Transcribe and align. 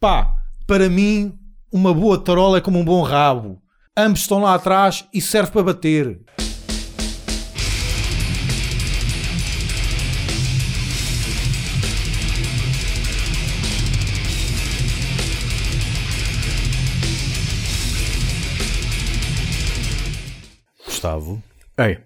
Pá, 0.00 0.32
para 0.64 0.88
mim, 0.88 1.36
uma 1.72 1.92
boa 1.92 2.22
tarola 2.22 2.58
é 2.58 2.60
como 2.60 2.78
um 2.78 2.84
bom 2.84 3.02
rabo. 3.02 3.60
Ambos 3.96 4.20
estão 4.20 4.38
lá 4.38 4.54
atrás 4.54 5.04
e 5.12 5.20
serve 5.20 5.50
para 5.50 5.64
bater. 5.64 6.20
Gustavo, 20.84 21.42
Ei. 21.76 21.98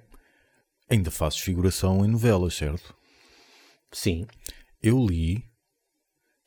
ainda 0.88 1.10
fazes 1.10 1.40
figuração 1.40 2.06
em 2.06 2.08
novelas, 2.08 2.54
certo? 2.54 2.94
Sim. 3.92 4.26
Eu 4.82 5.04
li 5.04 5.51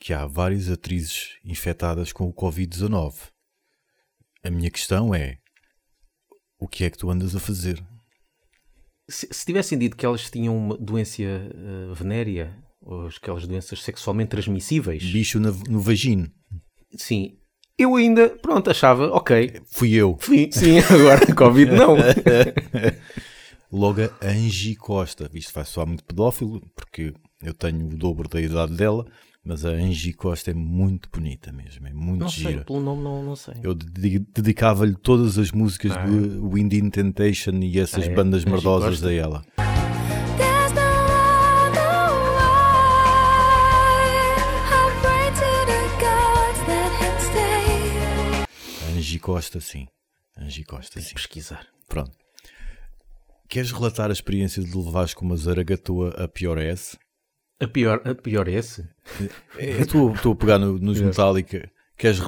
que 0.05 0.13
há 0.13 0.27
várias 0.27 0.69
atrizes 0.69 1.31
infectadas 1.43 2.13
com 2.13 2.29
o 2.29 2.33
Covid-19. 2.33 3.15
A 4.43 4.51
minha 4.51 4.69
questão 4.69 5.15
é: 5.15 5.39
o 6.59 6.67
que 6.67 6.83
é 6.83 6.91
que 6.91 6.97
tu 6.99 7.09
andas 7.09 7.35
a 7.35 7.39
fazer? 7.39 7.83
Se, 9.09 9.27
se 9.31 9.43
tivessem 9.47 9.79
dito 9.79 9.97
que 9.97 10.05
elas 10.05 10.29
tinham 10.29 10.55
uma 10.55 10.77
doença 10.77 11.23
eh, 11.23 11.93
venérea, 11.95 12.55
ou 12.79 13.07
aquelas 13.07 13.47
doenças 13.47 13.81
sexualmente 13.81 14.29
transmissíveis, 14.29 15.03
Bicho 15.03 15.39
na- 15.39 15.49
no 15.67 15.81
vagino. 15.81 16.31
sim, 16.95 17.39
eu 17.75 17.95
ainda, 17.95 18.29
pronto, 18.29 18.69
achava, 18.69 19.07
ok, 19.07 19.59
Fui 19.71 19.91
eu. 19.91 20.19
sim, 20.21 20.51
sim 20.51 20.77
agora 20.93 21.33
Covid 21.35 21.71
não. 21.71 21.95
Logo 23.71 24.01
a 24.03 24.27
Angie 24.27 24.75
Costa. 24.75 25.29
Isto 25.33 25.51
vai 25.51 25.65
soar 25.65 25.87
muito 25.87 26.03
pedófilo, 26.03 26.61
porque 26.75 27.11
eu 27.41 27.53
tenho 27.55 27.87
o 27.87 27.97
dobro 27.97 28.29
da 28.29 28.39
idade 28.39 28.75
dela, 28.77 29.03
mas 29.45 29.63
a 29.63 29.69
Angie 29.69 30.11
Costa 30.13 30.49
é 30.51 30.53
muito 30.53 31.07
bonita 31.13 31.51
mesmo, 31.51 31.87
é 31.87 31.93
muito 31.93 32.21
Não 32.21 32.29
sei, 32.29 32.51
gira. 32.53 32.63
pelo 32.65 32.81
nome 32.81 33.03
não, 33.03 33.23
não 33.23 33.35
sei. 33.35 33.53
Eu 33.61 33.75
dedi- 33.75 34.25
dedicava-lhe 34.33 34.95
todas 34.95 35.37
as 35.37 35.51
músicas 35.51 35.91
Ah. 35.95 36.03
do 36.05 36.49
Wind 36.49 36.73
in 36.73 36.89
Temptation 36.89 37.51
e 37.61 37.79
essas 37.79 38.07
Ah, 38.07 38.11
é? 38.11 38.15
bandas 38.15 38.43
merdosas 38.43 38.89
Costa? 39.01 39.07
a 39.09 39.13
ela. 39.13 39.45
Angie 48.95 49.19
Costa, 49.19 49.59
sim. 49.59 49.87
Angie 50.37 50.63
Costa, 50.63 50.99
sim. 51.01 51.13
Pesquisar. 51.13 51.67
Pronto. 51.87 52.11
Queres 53.47 53.71
relatar 53.71 54.09
a 54.09 54.13
experiência 54.13 54.63
de 54.63 54.75
levares 54.75 55.13
com 55.13 55.25
uma 55.25 55.37
zaragatua 55.37 56.09
a 56.17 56.27
pior 56.27 56.57
S? 56.57 56.97
A 57.59 57.67
pior, 57.67 58.01
a 58.05 58.13
pior 58.13 58.47
é 58.47 58.53
esse? 58.53 58.87
É, 59.57 59.81
Estou 59.81 60.13
estou 60.13 60.33
a 60.33 60.35
pegar 60.35 60.59
no- 60.59 60.77
nos 60.77 60.99
Metallica. 60.99 61.69
Queres 61.97 62.19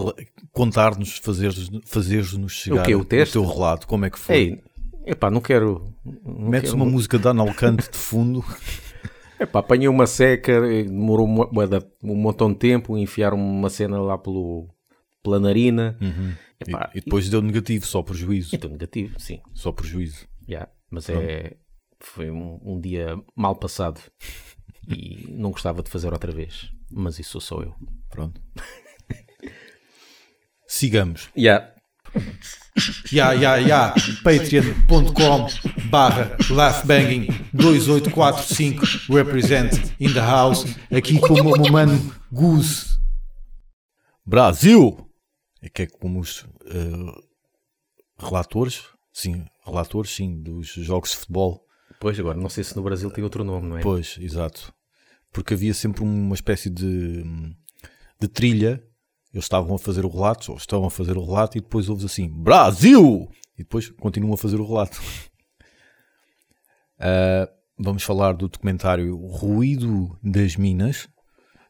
contar-nos, 0.53 1.17
fazer-nos 1.17 1.69
fazer-nos 1.85 2.51
chegar 2.53 2.81
O 2.81 2.85
quê, 2.85 2.95
o 2.95 3.03
teste? 3.03 3.33
teu 3.33 3.45
relato? 3.45 3.85
Como 3.87 4.05
é 4.05 4.09
que 4.09 4.17
foi? 4.17 4.35
Ei, 4.35 4.63
epá, 5.05 5.29
não 5.29 5.41
quero... 5.41 5.93
Não 6.05 6.49
Metes 6.49 6.71
quero 6.71 6.81
uma 6.81 6.89
música 6.89 7.19
de 7.19 7.27
Analcante 7.27 7.89
de 7.91 7.97
fundo. 7.97 8.43
Epá, 9.39 9.59
apanhei 9.59 9.87
uma 9.87 10.07
seca, 10.07 10.51
eh, 10.65 10.83
demorou 10.85 11.25
uma- 11.27 11.67
da- 11.67 11.83
um 12.01 12.15
montão 12.15 12.51
de 12.51 12.57
tempo, 12.57 12.97
enfiaram 12.97 13.37
uma 13.37 13.69
cena 13.69 13.99
lá 14.01 14.17
pelo, 14.17 14.67
pela 15.21 15.39
narina. 15.39 15.95
Uhum. 16.01 16.33
e, 16.65 16.69
Epá, 16.71 16.89
e 16.95 17.01
depois 17.01 17.29
deu 17.29 17.41
negativo, 17.41 17.85
só 17.85 18.01
prejuízo. 18.01 18.55
Então, 18.55 18.71
negativo, 18.71 19.19
sim. 19.19 19.39
Só 19.53 19.71
prejuízo. 19.71 20.25
já 20.47 20.67
mas 20.89 21.07
é, 21.09 21.55
foi 21.99 22.31
um, 22.31 22.59
um 22.63 22.79
dia 22.79 23.15
mal 23.35 23.55
passado 23.55 23.99
e 24.87 25.27
não 25.29 25.51
gostava 25.51 25.83
de 25.83 25.89
fazer 25.89 26.11
outra 26.13 26.31
vez. 26.31 26.71
Mas 26.89 27.19
isso 27.19 27.31
sou 27.31 27.41
só 27.41 27.61
eu. 27.61 27.75
Pronto. 28.09 28.41
Sigamos. 30.67 31.29
Yeah. 31.37 31.73
Ya, 33.11 33.33
ya, 33.33 33.57
ya. 33.57 33.93
Patreon.com 34.23 35.47
barra 35.89 36.37
laughbanging 36.49 37.27
2845 37.53 39.13
represent 39.13 39.73
in 39.99 40.13
the 40.13 40.19
house. 40.19 40.65
Aqui 40.91 41.19
com 41.19 41.33
o 41.33 41.43
meu 41.43 41.71
mano 41.71 42.15
Goose. 42.31 42.97
Brasil! 44.25 45.09
É 45.61 45.69
que 45.69 45.83
é 45.83 45.87
como 45.87 46.19
os 46.19 46.45
eh, 46.65 47.21
relatores, 48.19 48.83
sim, 49.11 49.45
relatores, 49.65 50.11
sim, 50.11 50.41
dos 50.41 50.67
jogos 50.67 51.11
de 51.11 51.17
futebol. 51.17 51.65
Pois, 51.99 52.19
agora, 52.19 52.37
não 52.37 52.49
sei 52.49 52.63
se 52.63 52.75
no 52.75 52.83
Brasil 52.83 53.09
tem 53.09 53.23
outro 53.23 53.43
nome, 53.43 53.67
não 53.67 53.77
é? 53.77 53.81
Pois, 53.81 54.17
exato. 54.19 54.73
Porque 55.37 55.53
havia 55.53 55.71
sempre 55.71 56.01
uma 56.01 56.33
espécie 56.33 56.67
de, 56.67 57.21
de 58.19 58.27
trilha. 58.27 58.83
Eles 59.31 59.45
estavam 59.45 59.75
a 59.75 59.77
fazer 59.77 60.03
o 60.03 60.09
relato, 60.09 60.51
ou 60.51 60.57
estão 60.57 60.83
a 60.83 60.89
fazer 60.89 61.15
o 61.15 61.23
relato, 61.23 61.59
e 61.59 61.61
depois 61.61 61.87
ouves 61.89 62.03
assim: 62.03 62.27
Brasil! 62.27 63.29
E 63.53 63.59
depois 63.59 63.87
continuam 63.87 64.33
a 64.33 64.37
fazer 64.37 64.59
o 64.59 64.67
relato. 64.67 64.99
Ah, 66.99 67.47
vamos 67.77 68.01
falar 68.01 68.33
do 68.33 68.49
documentário 68.49 69.15
Ruído 69.15 70.17
das 70.23 70.55
Minas, 70.55 71.07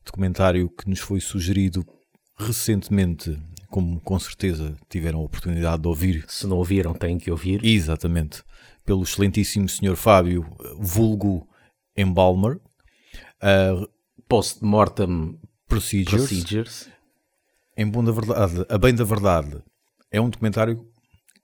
documentário 0.05 0.69
que 0.69 0.89
nos 0.89 0.99
foi 0.99 1.19
sugerido 1.19 1.85
recentemente, 2.37 3.37
como 3.69 3.99
com 3.99 4.17
certeza 4.17 4.77
tiveram 4.87 5.19
a 5.19 5.23
oportunidade 5.23 5.81
de 5.81 5.87
ouvir 5.89 6.23
Se 6.29 6.47
não 6.47 6.55
ouviram, 6.55 6.93
têm 6.93 7.17
que 7.17 7.29
ouvir. 7.29 7.61
Exatamente. 7.61 8.41
Pelo 8.85 9.03
excelentíssimo 9.03 9.67
Sr. 9.67 9.97
Fábio, 9.97 10.45
vulgo 10.79 11.45
Embalmer, 11.97 12.61
uh, 13.41 13.87
Post-mortem 14.27 15.39
Procedures. 15.67 16.27
procedures. 16.27 16.89
Em 17.75 17.87
bom 17.87 18.03
da 18.03 18.11
verdade, 18.11 18.65
a 18.69 18.77
bem 18.77 18.95
da 18.95 19.03
verdade, 19.03 19.61
é 20.11 20.19
um 20.19 20.29
documentário 20.29 20.85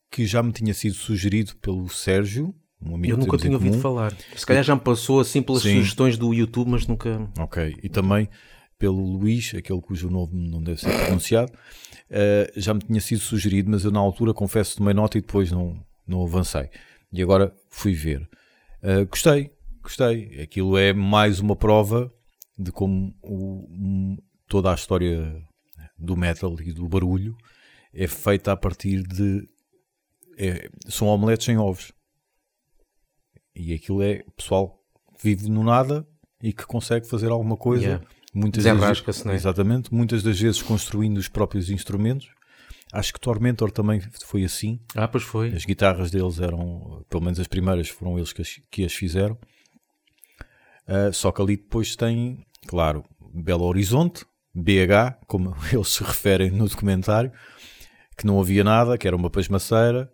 que 0.09 0.25
já 0.25 0.41
me 0.41 0.51
tinha 0.51 0.73
sido 0.73 0.95
sugerido 0.95 1.55
pelo 1.57 1.89
Sérgio, 1.89 2.53
um 2.81 2.95
amigo 2.95 3.13
Eu 3.13 3.17
nunca 3.17 3.37
tinha 3.37 3.53
ouvido 3.53 3.79
falar. 3.79 4.15
Se 4.35 4.45
calhar 4.45 4.63
já 4.63 4.75
me 4.75 4.81
passou 4.81 5.19
assim 5.19 5.41
pelas 5.41 5.61
Sim. 5.61 5.75
sugestões 5.75 6.17
do 6.17 6.33
YouTube, 6.33 6.69
mas 6.69 6.85
nunca. 6.87 7.29
Ok. 7.39 7.75
E 7.81 7.89
também 7.89 8.29
pelo 8.77 9.01
Luís, 9.01 9.53
aquele 9.55 9.81
cujo 9.81 10.09
nome 10.09 10.49
não 10.49 10.61
deve 10.61 10.81
ser 10.81 10.91
pronunciado, 11.05 11.51
uh, 11.53 12.59
já 12.59 12.73
me 12.73 12.81
tinha 12.81 12.99
sido 12.99 13.21
sugerido, 13.21 13.71
mas 13.71 13.85
eu 13.85 13.91
na 13.91 13.99
altura 13.99 14.33
confesso 14.33 14.77
tomei 14.77 14.93
nota 14.93 15.17
e 15.17 15.21
depois 15.21 15.51
não, 15.51 15.79
não 16.05 16.23
avancei. 16.23 16.69
E 17.11 17.21
agora 17.21 17.53
fui 17.69 17.93
ver. 17.93 18.27
Uh, 18.81 19.05
gostei, 19.09 19.51
gostei. 19.83 20.41
Aquilo 20.41 20.77
é 20.77 20.93
mais 20.93 21.39
uma 21.39 21.55
prova 21.55 22.11
de 22.57 22.71
como 22.71 23.13
o- 23.21 24.17
toda 24.47 24.71
a 24.71 24.75
história 24.75 25.41
do 25.97 26.15
metal 26.17 26.55
e 26.61 26.71
do 26.73 26.87
barulho 26.87 27.35
é 27.93 28.07
feita 28.07 28.51
a 28.51 28.57
partir 28.57 29.03
de. 29.03 29.47
é- 30.37 30.67
são 30.87 31.07
omeletes 31.07 31.45
sem 31.45 31.57
ovos. 31.57 31.91
E 33.55 33.73
aquilo 33.73 34.01
é 34.01 34.23
pessoal 34.35 34.79
que 35.17 35.23
vive 35.23 35.49
no 35.49 35.63
nada 35.63 36.07
e 36.41 36.51
que 36.51 36.65
consegue 36.65 37.07
fazer 37.07 37.29
alguma 37.29 37.55
coisa. 37.55 37.83
Yeah. 37.83 38.05
Muitas 38.33 38.63
vezes, 38.73 38.83
é? 39.31 39.35
Exatamente, 39.35 39.93
muitas 39.93 40.23
das 40.23 40.39
vezes 40.39 40.59
construindo 40.61 41.17
os 41.17 41.27
próprios 41.27 41.69
instrumentos. 41.69 42.27
Acho 42.91 43.13
que 43.13 43.19
Tormentor 43.19 43.71
também 43.71 44.01
foi 44.25 44.43
assim. 44.43 44.79
Ah, 44.95 45.07
pois 45.07 45.23
foi. 45.23 45.49
As 45.53 45.65
guitarras 45.65 46.09
deles 46.09 46.39
eram, 46.39 47.05
pelo 47.09 47.23
menos 47.23 47.39
as 47.39 47.47
primeiras, 47.47 47.89
foram 47.89 48.17
eles 48.17 48.33
que 48.33 48.41
as, 48.41 48.59
que 48.71 48.83
as 48.83 48.93
fizeram. 48.93 49.37
Ah, 50.87 51.11
só 51.11 51.31
que 51.31 51.41
ali 51.41 51.57
depois 51.57 51.95
tem, 51.95 52.45
claro, 52.67 53.03
Belo 53.33 53.63
Horizonte, 53.65 54.25
BH, 54.53 55.25
como 55.27 55.55
eles 55.71 55.87
se 55.89 56.03
referem 56.03 56.51
no 56.51 56.67
documentário, 56.67 57.31
que 58.17 58.25
não 58.25 58.39
havia 58.39 58.63
nada, 58.63 58.97
que 58.97 59.07
era 59.07 59.15
uma 59.15 59.29
pasmaceira. 59.29 60.11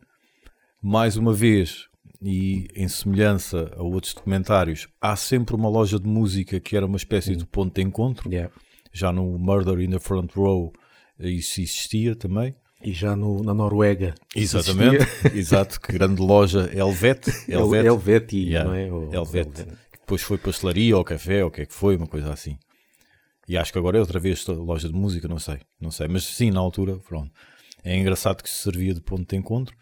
Mais 0.81 1.17
uma 1.17 1.33
vez, 1.33 1.87
e 2.21 2.67
em 2.73 2.87
semelhança 2.87 3.69
a 3.75 3.83
outros 3.83 4.13
documentários, 4.13 4.87
há 5.01 5.15
sempre 5.15 5.55
uma 5.55 5.67
loja 5.67 5.99
de 5.99 6.07
música 6.07 6.59
que 6.59 6.77
era 6.77 6.85
uma 6.85 6.95
espécie 6.97 7.35
de 7.35 7.45
ponto 7.45 7.75
de 7.75 7.81
encontro. 7.81 8.29
Yeah. 8.31 8.53
Já 8.93 9.11
no 9.11 9.37
Murder 9.37 9.79
in 9.81 9.89
the 9.89 9.99
Front 9.99 10.31
Row 10.35 10.71
isso 11.19 11.59
existia 11.59 12.15
também. 12.15 12.55
E 12.81 12.93
já 12.93 13.13
no, 13.13 13.43
na 13.43 13.53
Noruega. 13.53 14.15
Exatamente, 14.33 15.05
exato, 15.35 15.81
que 15.81 15.91
grande 15.91 16.21
loja 16.21 16.69
Helvet, 16.73 17.27
Helvet. 17.49 17.85
Helveti, 17.85 18.37
Yeah, 18.45 18.69
não 18.69 18.73
é? 18.75 18.89
Ou- 18.91 19.13
Helvet, 19.13 19.59
Helvet. 19.59 19.77
Depois 20.09 20.23
foi 20.23 20.39
pastelaria 20.39 20.97
ou 20.97 21.03
café 21.03 21.43
ou 21.43 21.49
o 21.49 21.51
que 21.51 21.61
é 21.61 21.65
que 21.67 21.73
foi, 21.73 21.95
uma 21.95 22.07
coisa 22.07 22.33
assim. 22.33 22.57
E 23.47 23.55
acho 23.55 23.71
que 23.71 23.77
agora 23.77 23.95
é 23.97 24.01
outra 24.01 24.19
vez 24.19 24.43
loja 24.47 24.87
de 24.87 24.93
música, 24.95 25.27
não 25.27 25.37
sei, 25.37 25.59
não 25.79 25.91
sei, 25.91 26.07
mas 26.07 26.23
sim, 26.23 26.49
na 26.49 26.59
altura, 26.59 26.97
pronto. 26.97 27.31
É 27.83 27.95
engraçado 27.95 28.41
que 28.41 28.49
se 28.49 28.55
servia 28.55 28.91
de 28.95 29.01
ponto 29.01 29.29
de 29.29 29.35
encontro. 29.35 29.75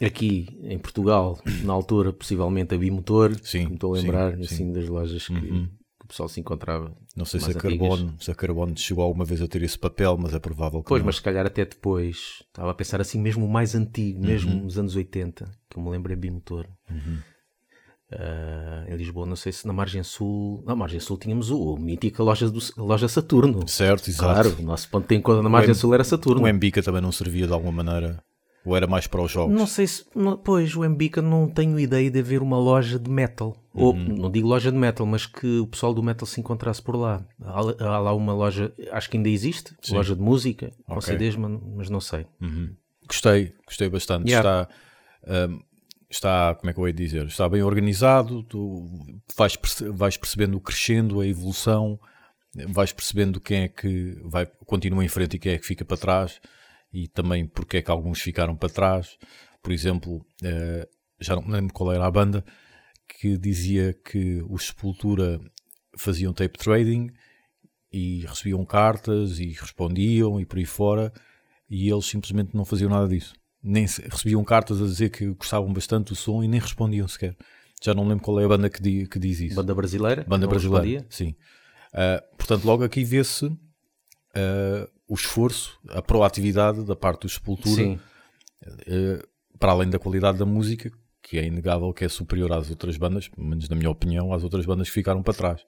Aqui 0.00 0.46
em 0.62 0.78
Portugal, 0.78 1.40
na 1.64 1.72
altura, 1.72 2.12
possivelmente 2.12 2.76
a 2.76 2.78
Bimotor. 2.78 3.36
Sim, 3.42 3.66
Me 3.66 3.74
estou 3.74 3.94
a 3.94 3.98
sim, 3.98 4.02
lembrar 4.04 4.36
sim. 4.36 4.42
assim 4.44 4.72
das 4.72 4.88
lojas 4.88 5.26
que, 5.26 5.34
que 5.40 6.04
o 6.04 6.06
pessoal 6.06 6.28
se 6.28 6.38
encontrava. 6.38 6.96
Não 7.16 7.24
sei 7.24 7.40
se 7.40 7.50
a. 7.50 7.54
Carbono, 7.54 8.14
se 8.20 8.30
a 8.30 8.34
Carbono 8.36 8.76
chegou 8.78 9.02
alguma 9.02 9.24
vez 9.24 9.42
a 9.42 9.48
ter 9.48 9.62
esse 9.62 9.78
papel, 9.78 10.16
mas 10.16 10.32
é 10.32 10.38
provável 10.38 10.80
que 10.80 10.88
Pois, 10.88 11.00
não. 11.02 11.06
mas 11.06 11.16
se 11.16 11.22
calhar 11.22 11.44
até 11.44 11.64
depois. 11.64 12.44
Estava 12.46 12.70
a 12.70 12.74
pensar 12.74 13.00
assim, 13.00 13.20
mesmo 13.20 13.44
o 13.44 13.48
mais 13.50 13.74
antigo, 13.74 14.24
mesmo 14.24 14.52
Uhum. 14.52 14.62
nos 14.62 14.78
anos 14.78 14.94
80, 14.94 15.50
que 15.68 15.76
eu 15.76 15.82
me 15.82 15.90
lembro 15.90 16.12
é 16.12 16.16
Bimotor. 16.16 16.66
Ah, 18.18 18.84
em 18.88 18.96
Lisboa, 18.96 19.26
não 19.26 19.36
sei 19.36 19.52
se 19.52 19.66
na 19.66 19.72
Margem 19.72 20.02
Sul. 20.02 20.62
Na 20.66 20.74
Margem 20.76 21.00
Sul 21.00 21.16
tínhamos 21.18 21.50
o, 21.50 21.74
o 21.74 21.78
mítico 21.78 22.22
loja, 22.22 22.50
do, 22.50 22.60
loja 22.78 23.08
Saturno. 23.08 23.66
Certo, 23.68 24.08
exato. 24.10 24.32
Claro, 24.32 24.56
o 24.58 24.62
nosso 24.62 24.88
ponto 24.88 25.08
de 25.08 25.14
encontro 25.14 25.42
na 25.42 25.48
Margem 25.48 25.70
M- 25.70 25.74
Sul 25.74 25.94
era 25.94 26.04
Saturno. 26.04 26.42
O 26.42 26.48
Embica 26.48 26.82
também 26.82 27.00
não 27.00 27.12
servia 27.12 27.46
de 27.46 27.52
alguma 27.52 27.82
maneira, 27.82 28.22
ou 28.64 28.76
era 28.76 28.86
mais 28.86 29.06
para 29.06 29.22
os 29.22 29.30
jogos? 29.30 29.56
Não 29.58 29.66
sei 29.66 29.86
se. 29.86 30.04
não- 30.14 30.36
pois, 30.36 30.74
o 30.76 30.84
Embica 30.84 31.22
não 31.22 31.48
tenho 31.48 31.78
ideia 31.80 32.10
de 32.10 32.18
haver 32.18 32.42
uma 32.42 32.58
loja 32.58 32.98
de 32.98 33.10
metal. 33.10 33.56
Ou, 33.74 33.94
não 33.94 34.30
digo 34.30 34.46
loja 34.46 34.70
de 34.70 34.76
metal, 34.76 35.06
mas 35.06 35.24
que 35.24 35.58
o 35.60 35.66
pessoal 35.66 35.94
do 35.94 36.02
metal 36.02 36.26
se 36.26 36.38
encontrasse 36.38 36.82
por 36.82 36.94
lá. 36.94 37.24
Há, 37.42 37.84
há 37.86 37.98
lá 37.98 38.12
uma 38.14 38.34
loja, 38.34 38.70
acho 38.90 39.08
que 39.08 39.16
ainda 39.16 39.30
existe, 39.30 39.74
loja 39.90 40.14
de 40.14 40.20
música, 40.20 40.70
com 40.86 40.96
Ok. 40.98 41.02
CDs, 41.08 41.36
mas, 41.36 41.58
mas 41.76 41.88
não 41.90 41.98
sei. 42.00 42.26
Gostei, 43.08 43.54
gostei 43.66 43.88
bastante. 43.88 44.28
Yeah. 44.30 44.68
Está, 45.24 45.48
hum, 45.48 45.60
está, 46.12 46.54
como 46.54 46.70
é 46.70 46.74
que 46.74 46.80
eu 46.80 46.86
ia 46.86 46.92
dizer? 46.92 47.26
Está 47.26 47.48
bem 47.48 47.62
organizado, 47.62 48.42
tu 48.44 48.88
vais, 49.36 49.56
perce- 49.56 49.88
vais 49.90 50.16
percebendo 50.16 50.56
o 50.56 50.60
crescendo, 50.60 51.20
a 51.20 51.26
evolução, 51.26 51.98
vais 52.68 52.92
percebendo 52.92 53.40
quem 53.40 53.62
é 53.62 53.68
que 53.68 54.18
vai, 54.24 54.46
continua 54.66 55.04
em 55.04 55.08
frente 55.08 55.36
e 55.36 55.38
quem 55.38 55.52
é 55.52 55.58
que 55.58 55.66
fica 55.66 55.84
para 55.84 55.96
trás 55.96 56.40
e 56.92 57.08
também 57.08 57.46
porque 57.46 57.78
é 57.78 57.82
que 57.82 57.90
alguns 57.90 58.20
ficaram 58.20 58.56
para 58.56 58.68
trás. 58.68 59.16
Por 59.62 59.72
exemplo, 59.72 60.24
eh, 60.42 60.86
já 61.20 61.34
não 61.34 61.48
lembro 61.48 61.72
qual 61.72 61.92
era 61.92 62.06
a 62.06 62.10
banda 62.10 62.44
que 63.20 63.38
dizia 63.38 63.94
que 63.94 64.42
os 64.48 64.66
Sepultura 64.66 65.40
faziam 65.96 66.32
tape 66.32 66.58
trading 66.58 67.10
e 67.92 68.20
recebiam 68.26 68.64
cartas 68.64 69.38
e 69.38 69.48
respondiam 69.52 70.40
e 70.40 70.46
por 70.46 70.58
aí 70.58 70.64
fora 70.66 71.12
e 71.68 71.88
eles 71.90 72.06
simplesmente 72.06 72.54
não 72.54 72.64
faziam 72.64 72.90
nada 72.90 73.08
disso. 73.08 73.34
Nem 73.62 73.84
recebiam 73.86 74.42
cartas 74.44 74.80
a 74.82 74.84
dizer 74.84 75.10
que 75.10 75.26
gostavam 75.34 75.72
bastante 75.72 76.08
do 76.08 76.14
som 76.16 76.42
e 76.42 76.48
nem 76.48 76.58
respondiam 76.60 77.06
sequer. 77.06 77.36
Já 77.82 77.94
não 77.94 78.06
lembro 78.06 78.24
qual 78.24 78.40
é 78.40 78.44
a 78.44 78.48
banda 78.48 78.68
que, 78.70 78.82
di- 78.82 79.06
que 79.06 79.18
diz 79.18 79.40
isso. 79.40 79.54
Banda 79.56 79.74
brasileira? 79.74 80.24
Banda 80.26 80.46
brasileira, 80.46 80.84
respondia? 80.84 81.06
sim. 81.10 81.34
Ah, 81.94 82.22
portanto, 82.36 82.64
logo 82.64 82.82
aqui 82.84 83.04
vê-se 83.04 83.46
ah, 84.34 84.88
o 85.08 85.14
esforço, 85.14 85.78
a 85.90 86.00
proatividade 86.02 86.84
da 86.84 86.96
parte 86.96 87.22
do 87.22 87.28
Sepultura, 87.28 87.82
eh, 88.86 89.22
para 89.58 89.72
além 89.72 89.90
da 89.90 89.98
qualidade 89.98 90.38
da 90.38 90.46
música, 90.46 90.90
que 91.22 91.38
é 91.38 91.44
inegável 91.44 91.92
que 91.92 92.04
é 92.04 92.08
superior 92.08 92.52
às 92.52 92.70
outras 92.70 92.96
bandas, 92.96 93.28
pelo 93.28 93.46
menos 93.46 93.68
na 93.68 93.76
minha 93.76 93.90
opinião, 93.90 94.32
às 94.32 94.42
outras 94.42 94.64
bandas 94.66 94.88
que 94.88 94.94
ficaram 94.94 95.22
para 95.22 95.34
trás. 95.34 95.60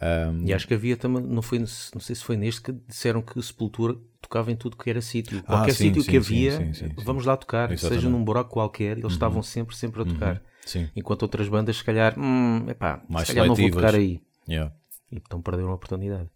Ahm, 0.00 0.46
E 0.46 0.52
acho 0.52 0.66
que 0.68 0.74
havia 0.74 0.96
também, 0.96 1.22
não, 1.22 1.42
foi, 1.42 1.58
não 1.58 1.66
sei 1.66 2.14
se 2.14 2.22
foi 2.22 2.36
neste 2.36 2.60
que 2.62 2.72
disseram 2.72 3.20
que 3.22 3.40
Sepultura 3.42 3.96
tocava 4.30 4.52
em 4.52 4.56
tudo 4.56 4.76
que 4.76 4.88
era 4.88 5.02
sítio. 5.02 5.42
Qualquer 5.42 5.72
Ah, 5.72 5.74
sim, 5.74 5.84
sítio 5.88 6.02
sim, 6.02 6.10
que 6.10 6.16
havia, 6.16 6.72
sim, 6.72 6.88
vamos 7.04 7.24
lá 7.26 7.36
tocar, 7.36 7.76
seja 7.76 8.08
num 8.08 8.22
buraco 8.22 8.50
qualquer, 8.50 8.96
eles 8.96 9.12
estavam 9.12 9.42
sempre, 9.42 9.76
sempre 9.76 10.02
a 10.02 10.04
tocar. 10.04 10.40
sim, 10.64 10.88
Enquanto 10.94 11.22
outras 11.22 11.48
bandas, 11.48 11.76
se 11.78 11.84
calhar, 11.84 12.16
hum, 12.16 12.64
epá, 12.68 13.02
Mais 13.08 13.26
se 13.26 13.34
calhar 13.34 13.48
não 13.48 13.54
vou 13.54 13.56
seletivas. 13.56 13.84
tocar 13.84 13.98
aí. 13.98 14.22
yeah. 14.48 14.72
E 15.10 15.16
então 15.16 15.42
perderam 15.42 15.70
a 15.72 15.74
oportunidade. 15.74 16.30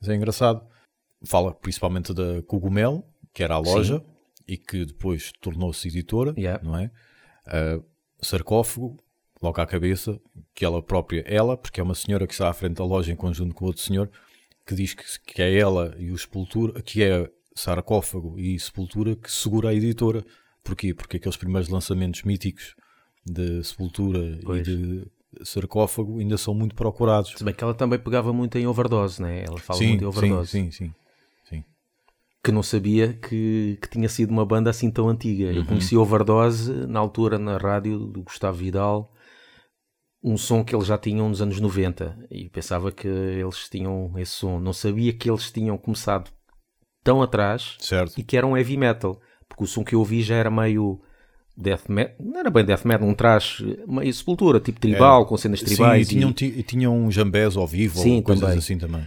Mas 0.00 0.08
é 0.08 0.14
engraçado. 0.14 0.64
Fala 1.24 1.52
principalmente 1.52 2.14
da 2.14 2.40
Cogumelo, 2.42 3.04
que 3.34 3.42
era 3.42 3.54
a 3.54 3.58
loja 3.58 4.02
e 4.46 4.56
que 4.56 4.84
depois 4.84 5.32
tornou-se 5.40 5.88
editora, 5.88 6.32
Yeah. 6.38 6.62
não 6.64 6.78
é? 6.78 6.90
Ah, 7.46 7.80
sarcófago, 8.20 8.96
logo 9.42 9.60
à 9.60 9.66
cabeça, 9.66 10.20
que 10.54 10.64
ela 10.64 10.80
própria, 10.80 11.24
ela, 11.26 11.56
porque 11.56 11.80
é 11.80 11.82
uma 11.82 11.94
senhora 11.96 12.26
que 12.28 12.32
está 12.32 12.48
à 12.48 12.52
frente 12.52 12.76
da 12.76 12.84
loja 12.84 13.12
em 13.12 13.16
conjunto 13.16 13.54
com 13.54 13.64
outro 13.64 13.82
senhor, 13.82 14.08
que 14.66 14.74
diz 14.74 14.94
que, 14.94 15.04
que 15.26 15.42
é 15.42 15.58
ela 15.58 15.94
e 15.98 16.10
o 16.10 16.18
Sepultura, 16.18 16.80
que 16.82 17.02
é 17.02 17.28
sarcófago 17.54 18.38
e 18.38 18.58
Sepultura 18.58 19.16
que 19.16 19.30
segura 19.30 19.70
a 19.70 19.74
editora. 19.74 20.24
Porquê? 20.64 20.94
Porque 20.94 21.16
aqueles 21.16 21.36
primeiros 21.36 21.68
lançamentos 21.68 22.22
míticos 22.22 22.74
de 23.26 23.62
Sepultura 23.64 24.38
Pois. 24.44 24.66
e 24.66 24.76
de 24.76 25.06
sarcófago 25.44 26.18
ainda 26.18 26.36
são 26.38 26.54
muito 26.54 26.74
procurados. 26.74 27.32
Se 27.36 27.44
bem 27.44 27.54
que 27.54 27.64
ela 27.64 27.74
também 27.74 27.98
pegava 27.98 28.32
muito 28.32 28.56
em 28.58 28.66
overdose, 28.66 29.20
né? 29.20 29.44
Ela 29.44 29.58
fala 29.58 29.78
Sim, 29.78 29.88
muito 29.88 30.04
em 30.04 30.06
overdose. 30.06 30.50
sim, 30.50 30.70
sim, 30.70 30.94
sim. 31.48 31.64
Que 32.44 32.52
não 32.52 32.62
sabia 32.62 33.12
que, 33.12 33.78
que 33.80 33.88
tinha 33.88 34.08
sido 34.08 34.30
uma 34.30 34.44
banda 34.44 34.70
assim 34.70 34.90
tão 34.90 35.08
antiga. 35.08 35.46
Uhum. 35.46 35.52
Eu 35.56 35.64
conheci 35.64 35.96
overdose 35.96 36.72
na 36.86 36.98
altura 37.00 37.38
na 37.38 37.56
rádio 37.56 37.98
do 37.98 38.22
Gustavo 38.22 38.58
Vidal, 38.58 39.11
um 40.22 40.36
som 40.36 40.62
que 40.64 40.74
eles 40.74 40.86
já 40.86 40.96
tinham 40.96 41.28
nos 41.28 41.42
anos 41.42 41.58
90 41.60 42.16
e 42.30 42.48
pensava 42.48 42.92
que 42.92 43.08
eles 43.08 43.68
tinham 43.68 44.12
esse 44.16 44.32
som. 44.32 44.60
Não 44.60 44.72
sabia 44.72 45.12
que 45.12 45.28
eles 45.30 45.50
tinham 45.50 45.76
começado 45.76 46.30
tão 47.02 47.20
atrás 47.22 47.76
Certo. 47.80 48.14
e 48.18 48.22
que 48.22 48.36
eram 48.36 48.56
heavy 48.56 48.76
metal, 48.76 49.20
porque 49.48 49.64
o 49.64 49.66
som 49.66 49.82
que 49.82 49.94
eu 49.94 49.98
ouvi 49.98 50.22
já 50.22 50.36
era 50.36 50.50
meio 50.50 51.00
death 51.56 51.88
metal, 51.88 52.14
não 52.20 52.38
era 52.40 52.50
bem 52.50 52.64
death 52.64 52.84
metal, 52.84 53.06
um 53.08 53.14
trash 53.14 53.62
meio 53.86 54.14
sepultura, 54.14 54.60
tipo 54.60 54.78
tribal, 54.80 55.26
com 55.26 55.36
cenas 55.36 55.60
tribais. 55.60 56.06
Sim, 56.08 56.14
e 56.14 56.18
tinham, 56.18 56.30
e- 56.30 56.32
ti- 56.34 56.62
tinham 56.62 56.96
um 56.96 57.10
jambés 57.10 57.56
ao 57.56 57.66
vivo 57.66 57.98
Sim, 57.98 58.16
ou 58.16 58.22
coisas 58.22 58.42
também. 58.42 58.58
assim 58.58 58.78
também. 58.78 59.06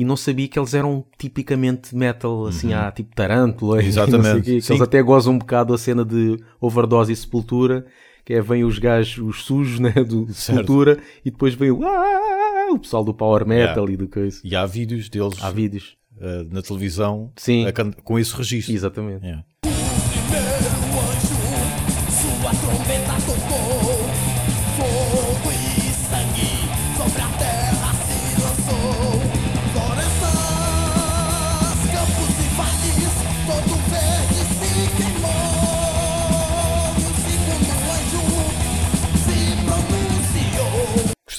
E 0.00 0.04
não 0.04 0.16
sabia 0.16 0.48
que 0.48 0.58
eles 0.58 0.74
eram 0.74 1.04
tipicamente 1.18 1.94
metal, 1.94 2.46
assim, 2.46 2.72
ah, 2.72 2.90
tipo 2.90 3.14
Tarântula, 3.14 3.76
Uhum. 3.76 3.80
Exatamente, 3.82 4.42
quê, 4.42 4.50
eles 4.52 4.80
até 4.80 5.02
gozam 5.02 5.34
um 5.34 5.38
bocado 5.38 5.74
a 5.74 5.78
cena 5.78 6.04
de 6.04 6.36
overdose 6.60 7.12
e 7.12 7.16
sepultura, 7.16 7.84
que 8.24 8.34
é 8.34 8.40
vem 8.40 8.64
os 8.64 8.78
gajos, 8.78 9.18
os 9.18 9.44
sujos, 9.44 9.78
né, 9.80 9.92
do 9.92 10.32
sepultura, 10.32 10.98
e 11.24 11.30
depois 11.30 11.54
vem 11.54 11.70
o, 11.70 11.84
ah, 11.84 12.68
o 12.72 12.78
pessoal 12.78 13.04
do 13.04 13.12
power 13.14 13.46
metal 13.46 13.84
Yeah. 13.84 13.92
e 13.92 13.96
do 13.96 14.08
coisa. 14.08 14.40
E 14.44 14.54
há 14.56 14.64
vídeos 14.66 15.08
deles 15.08 15.42
Há 15.42 15.50
vídeos. 15.50 15.96
eh, 16.20 16.46
na 16.50 16.62
televisão 16.62 17.32
Sim. 17.36 17.66
a 17.66 17.72
com 18.02 18.18
esse 18.18 18.34
registro. 18.36 18.74
Exatamente. 18.74 19.24
Yeah. 19.24 19.44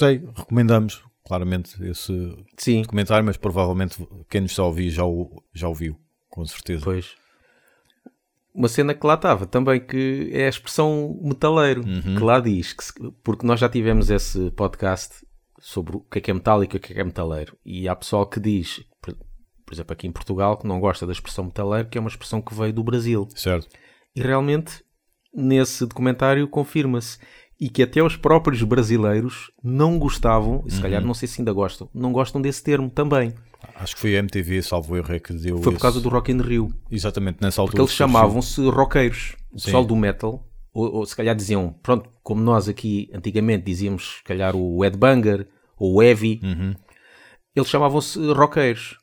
Gostei, 0.02 0.28
recomendamos 0.36 1.02
claramente 1.24 1.82
esse 1.84 2.36
Sim, 2.56 2.82
documentário, 2.82 3.24
mas 3.24 3.36
provavelmente 3.36 3.96
quem 4.28 4.40
nos 4.42 4.50
está 4.52 4.62
a 4.62 4.66
ouvir 4.66 4.90
já 4.90 5.04
o, 5.04 5.42
já 5.54 5.68
o 5.68 5.74
viu, 5.74 5.96
com 6.28 6.44
certeza. 6.44 6.84
pois. 6.84 7.14
Uma 8.54 8.68
cena 8.68 8.92
que 8.94 9.06
lá 9.06 9.14
estava 9.14 9.46
também, 9.46 9.80
que 9.80 10.28
é 10.32 10.44
a 10.44 10.48
expressão 10.48 11.18
metaleiro, 11.22 11.82
Uhum. 11.86 12.16
que 12.16 12.22
lá 12.22 12.38
diz, 12.38 12.72
que 12.74 12.84
se- 12.84 12.92
porque 13.24 13.46
nós 13.46 13.58
já 13.58 13.68
tivemos 13.68 14.10
esse 14.10 14.50
podcast 14.50 15.26
sobre 15.58 15.96
o 15.96 16.00
que 16.00 16.18
é 16.18 16.20
que 16.20 16.30
é 16.30 16.34
metálico 16.34 16.76
e 16.76 16.78
o 16.78 16.80
que 16.80 16.92
é 16.92 16.94
que 16.96 17.00
é 17.00 17.04
metaleiro. 17.04 17.56
E 17.64 17.88
há 17.88 17.96
pessoal 17.96 18.26
que 18.26 18.38
diz, 18.38 18.84
por, 19.00 19.14
por 19.64 19.72
exemplo, 19.72 19.92
aqui 19.94 20.06
em 20.06 20.12
Portugal, 20.12 20.58
que 20.58 20.66
não 20.66 20.80
gosta 20.80 21.06
da 21.06 21.12
expressão 21.12 21.44
metaleiro, 21.44 21.88
que 21.88 21.96
é 21.96 22.00
uma 22.00 22.10
expressão 22.10 22.42
que 22.42 22.54
veio 22.54 22.74
do 22.74 22.84
Brasil. 22.84 23.26
Certo. 23.34 23.68
E 24.14 24.20
realmente, 24.20 24.84
nesse 25.32 25.86
documentário, 25.86 26.46
confirma-se. 26.46 27.18
E 27.64 27.68
que 27.68 27.82
até 27.84 28.02
os 28.02 28.16
próprios 28.16 28.60
brasileiros 28.64 29.52
não 29.62 29.96
gostavam, 29.98 30.64
e 30.66 30.70
se 30.72 30.80
calhar 30.82 31.00
não 31.04 31.14
sei 31.14 31.28
se 31.28 31.40
ainda 31.40 31.52
gostam, 31.52 31.88
não 31.94 32.10
gostam 32.12 32.42
desse 32.42 32.60
termo 32.62 32.90
também. 32.90 33.32
Acho 33.76 33.94
que 33.94 34.00
foi 34.00 34.16
a 34.16 34.18
MTV, 34.18 34.60
salvo 34.62 34.96
erro, 34.96 35.14
é 35.14 35.20
que 35.20 35.32
deu 35.32 35.56
Foi 35.58 35.64
por 35.66 35.72
esse- 35.74 35.78
causa 35.82 36.00
do 36.00 36.08
Rock 36.08 36.32
in 36.32 36.40
Rio. 36.40 36.74
Exatamente 36.90 37.38
nessa 37.40 37.60
altura. 37.60 37.76
Porque 37.76 37.82
eles 37.82 37.92
chamavam-se 37.92 38.60
roqueiros. 38.68 39.36
O 39.52 39.54
pessoal 39.62 39.84
do 39.84 39.94
metal, 39.94 40.44
ou, 40.74 40.92
ou 40.96 41.06
se 41.06 41.14
calhar 41.14 41.36
diziam, 41.36 41.72
pronto, 41.82 42.10
como 42.24 42.42
nós 42.42 42.68
aqui 42.68 43.08
antigamente 43.14 43.64
dizíamos, 43.64 44.16
se 44.16 44.24
calhar 44.24 44.56
o 44.56 44.80
headbanger 44.82 45.46
ou 45.78 45.94
o 45.98 46.02
heavy, 46.02 46.40
Uhum. 46.42 46.74
eles 47.54 47.68
chamavam-se 47.68 48.18
roqueiros. 48.32 48.98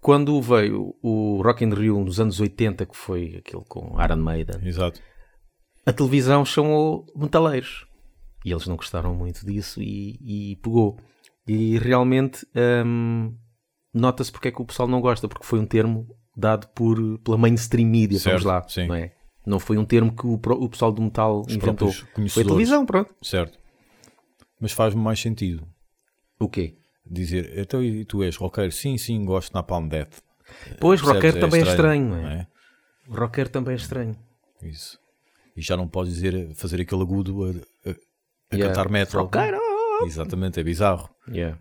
Quando 0.00 0.40
veio 0.40 0.94
o 1.02 1.40
Rock 1.42 1.64
in 1.64 1.70
Rio 1.74 1.98
nos 2.04 2.20
anos 2.20 2.38
80, 2.40 2.86
que 2.86 2.96
foi 2.96 3.36
aquele 3.44 3.64
com 3.68 3.96
Iron 4.02 4.16
Maiden, 4.16 4.56
Exato. 4.64 5.00
A 5.86 5.92
televisão 5.92 6.44
chamou 6.44 7.06
metaleiros. 7.14 7.86
E 8.44 8.50
eles 8.50 8.66
não 8.66 8.76
gostaram 8.76 9.14
muito 9.14 9.46
disso 9.46 9.80
e, 9.80 10.18
e 10.20 10.56
pegou. 10.56 10.98
E 11.46 11.78
realmente 11.78 12.46
hum, 12.86 13.34
nota-se 13.92 14.30
porque 14.32 14.48
é 14.48 14.50
que 14.50 14.62
o 14.62 14.64
pessoal 14.64 14.88
não 14.88 15.00
gosta, 15.00 15.28
porque 15.28 15.46
foi 15.46 15.58
um 15.58 15.66
termo 15.66 16.08
dado 16.36 16.66
por, 16.68 17.18
pela 17.18 17.36
mainstream 17.38 17.88
media, 17.88 18.18
vamos 18.18 18.42
Certo, 18.42 18.44
lá. 18.46 18.68
sim. 18.68 18.86
Não, 18.86 18.94
é? 18.94 19.12
não 19.46 19.58
foi 19.60 19.76
um 19.76 19.84
termo 19.84 20.14
que 20.14 20.26
o, 20.26 20.34
o 20.34 20.68
pessoal 20.68 20.92
do 20.92 21.02
metal 21.02 21.42
Os 21.46 21.54
inventou. 21.54 21.92
Foi 22.30 22.42
a 22.42 22.46
televisão, 22.46 22.86
pronto. 22.86 23.14
Certo. 23.22 23.58
Mas 24.60 24.72
faz-me 24.72 25.02
mais 25.02 25.20
sentido 25.20 25.66
O 26.38 26.48
quê? 26.48 26.76
dizer, 27.04 27.58
então 27.58 27.82
e 27.82 28.04
tu 28.04 28.22
és 28.22 28.36
roqueiro? 28.36 28.70
Sim, 28.70 28.96
sim, 28.96 29.24
gosto 29.24 29.48
de 29.48 29.54
Napalm 29.54 29.88
Death. 29.88 30.20
Pois, 30.80 31.00
Percebes? 31.00 31.24
rocker 31.24 31.40
também 31.40 31.60
é 31.60 31.64
estranho, 31.64 32.08
não 32.08 32.16
é? 32.28 32.34
é? 32.34 32.46
Rocker 33.08 33.48
também 33.48 33.72
é 33.72 33.76
estranho. 33.76 34.16
Isso. 34.62 34.98
E 35.56 35.60
já 35.62 35.76
não 35.76 35.86
podes 35.88 36.14
dizer, 36.14 36.54
fazer 36.54 36.80
aquele 36.80 37.02
agudo 37.02 37.44
a, 37.44 37.90
a- 37.90 37.94
a 38.50 38.56
Yeah. 38.56 38.74
cantar 38.74 38.90
metal. 38.90 39.22
Rockero! 39.24 39.58
Exatamente, 40.04 40.58
é 40.60 40.62
bizarro. 40.62 41.08
Yeah. 41.28 41.58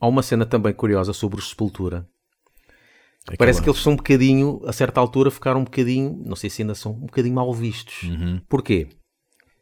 Há 0.00 0.06
uma 0.08 0.22
cena 0.22 0.44
também 0.44 0.72
curiosa 0.72 1.12
sobre 1.12 1.38
os 1.38 1.48
Sepultura. 1.50 2.06
Aquela- 3.24 3.36
Parece 3.38 3.62
que 3.62 3.68
eles 3.68 3.80
são 3.80 3.92
um 3.92 3.96
bocadinho, 3.96 4.60
a 4.66 4.72
certa 4.72 4.98
altura, 5.00 5.30
ficaram 5.30 5.60
um 5.60 5.64
bocadinho, 5.64 6.20
não 6.26 6.34
sei 6.36 6.50
se 6.50 6.62
ainda 6.62 6.74
são, 6.74 6.92
um 6.92 7.06
bocadinho 7.06 7.34
mal 7.34 7.52
vistos. 7.54 8.02
Uhum. 8.02 8.40
Porquê? 8.48 8.88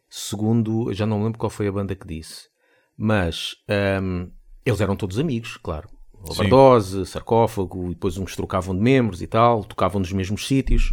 Segundo, 0.09 0.93
já 0.93 1.07
não 1.07 1.23
lembro 1.23 1.39
qual 1.39 1.51
foi 1.51 1.69
a 1.69 1.73
banda 1.73 1.95
que 1.95 2.07
disse, 2.07 2.49
mas 2.97 3.55
ahm, 3.69 4.29
eles 4.65 4.81
eram 4.81 4.97
todos 4.97 5.19
amigos, 5.19 5.57
claro. 5.59 5.89
Overdose, 6.23 7.07
sarcófago, 7.07 7.87
e 7.87 7.95
depois 7.95 8.19
uns 8.19 8.35
trocavam 8.35 8.75
de 8.75 8.81
membros 8.81 9.23
e 9.23 9.27
tal, 9.27 9.63
tocavam 9.65 10.01
nos 10.01 10.13
mesmos 10.13 10.47
sítios. 10.47 10.93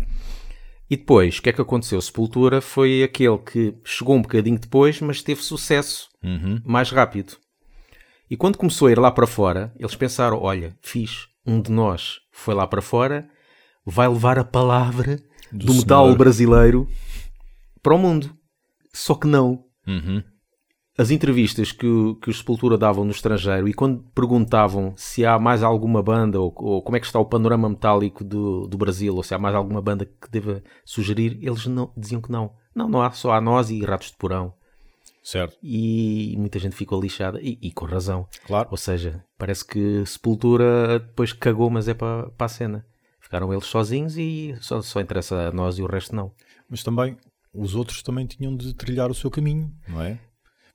E 0.89 0.96
depois, 0.96 1.38
o 1.38 1.41
que 1.41 1.50
é 1.50 1.53
que 1.53 1.62
aconteceu? 1.62 2.00
Sepultura 2.01 2.62
foi 2.62 3.03
aquele 3.03 3.38
que 3.39 3.75
chegou 3.84 4.15
um 4.15 4.22
bocadinho 4.22 4.58
depois, 4.58 5.01
mas 5.01 5.22
teve 5.22 5.41
sucesso 5.44 6.08
Uhum. 6.24 6.62
mais 6.65 6.89
rápido. 6.91 7.34
E 8.29 8.36
quando 8.38 8.58
começou 8.58 8.88
a 8.88 8.91
ir 8.91 9.00
lá 9.00 9.12
para 9.12 9.27
fora, 9.27 9.74
eles 9.77 9.96
pensaram: 9.96 10.39
olha, 10.41 10.77
fiz, 10.82 11.27
um 11.46 11.62
de 11.62 11.72
nós 11.72 12.20
foi 12.32 12.53
lá 12.53 12.65
para 12.67 12.82
fora, 12.82 13.29
vai 13.86 14.08
levar 14.08 14.39
a 14.39 14.44
palavra 14.46 15.17
do, 15.51 15.74
metal 15.74 16.06
senhor. 16.06 16.17
brasileiro 16.17 16.89
para 17.82 17.94
o 17.94 17.98
mundo. 17.98 18.34
Só 18.94 19.13
que 19.15 19.27
não. 19.27 19.63
Uhum. 19.86 20.24
As 20.98 21.12
entrevistas 21.12 21.72
que, 21.72 21.88
que 22.22 22.30
os 22.30 22.39
Sepultura 22.39 22.75
davam 22.75 23.06
no 23.06 23.12
estrangeiro 23.12 23.68
e 23.68 23.74
quando 23.74 24.04
perguntavam 24.16 24.94
se 24.98 25.24
há 25.25 25.38
mais 25.38 25.62
alguma 25.62 26.01
banda 26.01 26.39
ou, 26.39 26.51
ou 26.58 26.82
como 26.82 26.98
é 26.98 27.00
que 27.00 27.06
está 27.06 27.20
o 27.20 27.25
panorama 27.25 27.70
metálico 27.70 28.24
do, 28.24 28.66
do 28.68 28.77
Brasil 28.77 29.16
ou 29.16 29.22
se 29.22 29.36
há 29.36 29.38
mais 29.38 29.54
alguma 29.54 29.80
banda 29.80 30.06
que 30.06 30.30
deva 30.32 30.63
sugerir, 30.84 31.38
eles 31.39 31.68
não, 31.68 31.92
diziam 31.96 32.20
que 32.20 32.32
não. 32.32 32.51
Não, 32.74 32.89
não 32.89 33.01
há, 33.01 33.12
só 33.12 33.32
há 33.32 33.39
nós 33.39 33.70
e 33.70 33.84
Ratos 33.84 34.10
de 34.10 34.18
Porão. 34.18 34.54
Certo, 35.24 35.58
E 35.62 36.36
muita 36.38 36.58
gente 36.58 36.75
ficou 36.75 37.01
lixada 37.01 37.39
e, 37.42 37.60
e 37.62 37.72
com 37.72 37.86
razão. 37.86 38.27
claro. 38.46 38.70
Ou 38.72 38.77
seja, 38.77 39.24
parece 39.38 39.68
que 39.68 40.06
Sepultura 40.06 41.00
depois 41.00 41.34
cagou, 41.34 41.70
mas 41.70 41.88
é 41.88 41.94
para, 41.94 42.30
para 42.30 42.46
a 42.46 42.50
cena. 42.50 42.86
Ficaram 43.20 43.51
eles 43.51 43.66
sozinhos 43.66 44.18
e 44.18 44.56
só, 44.62 44.82
só 44.82 45.01
interessa 45.01 45.50
a 45.50 45.51
nós 45.51 45.77
e 45.77 45.84
o 45.84 45.86
resto 45.86 46.16
não. 46.16 46.32
Mas 46.70 46.82
também 46.82 47.18
os 47.54 47.75
outros 47.75 48.01
também 48.01 48.25
tinham 48.25 48.56
de 48.56 48.74
trilhar 48.74 49.12
o 49.12 49.13
seu 49.13 49.30
caminho, 49.30 49.70
não 49.88 50.01
é? 50.01 50.18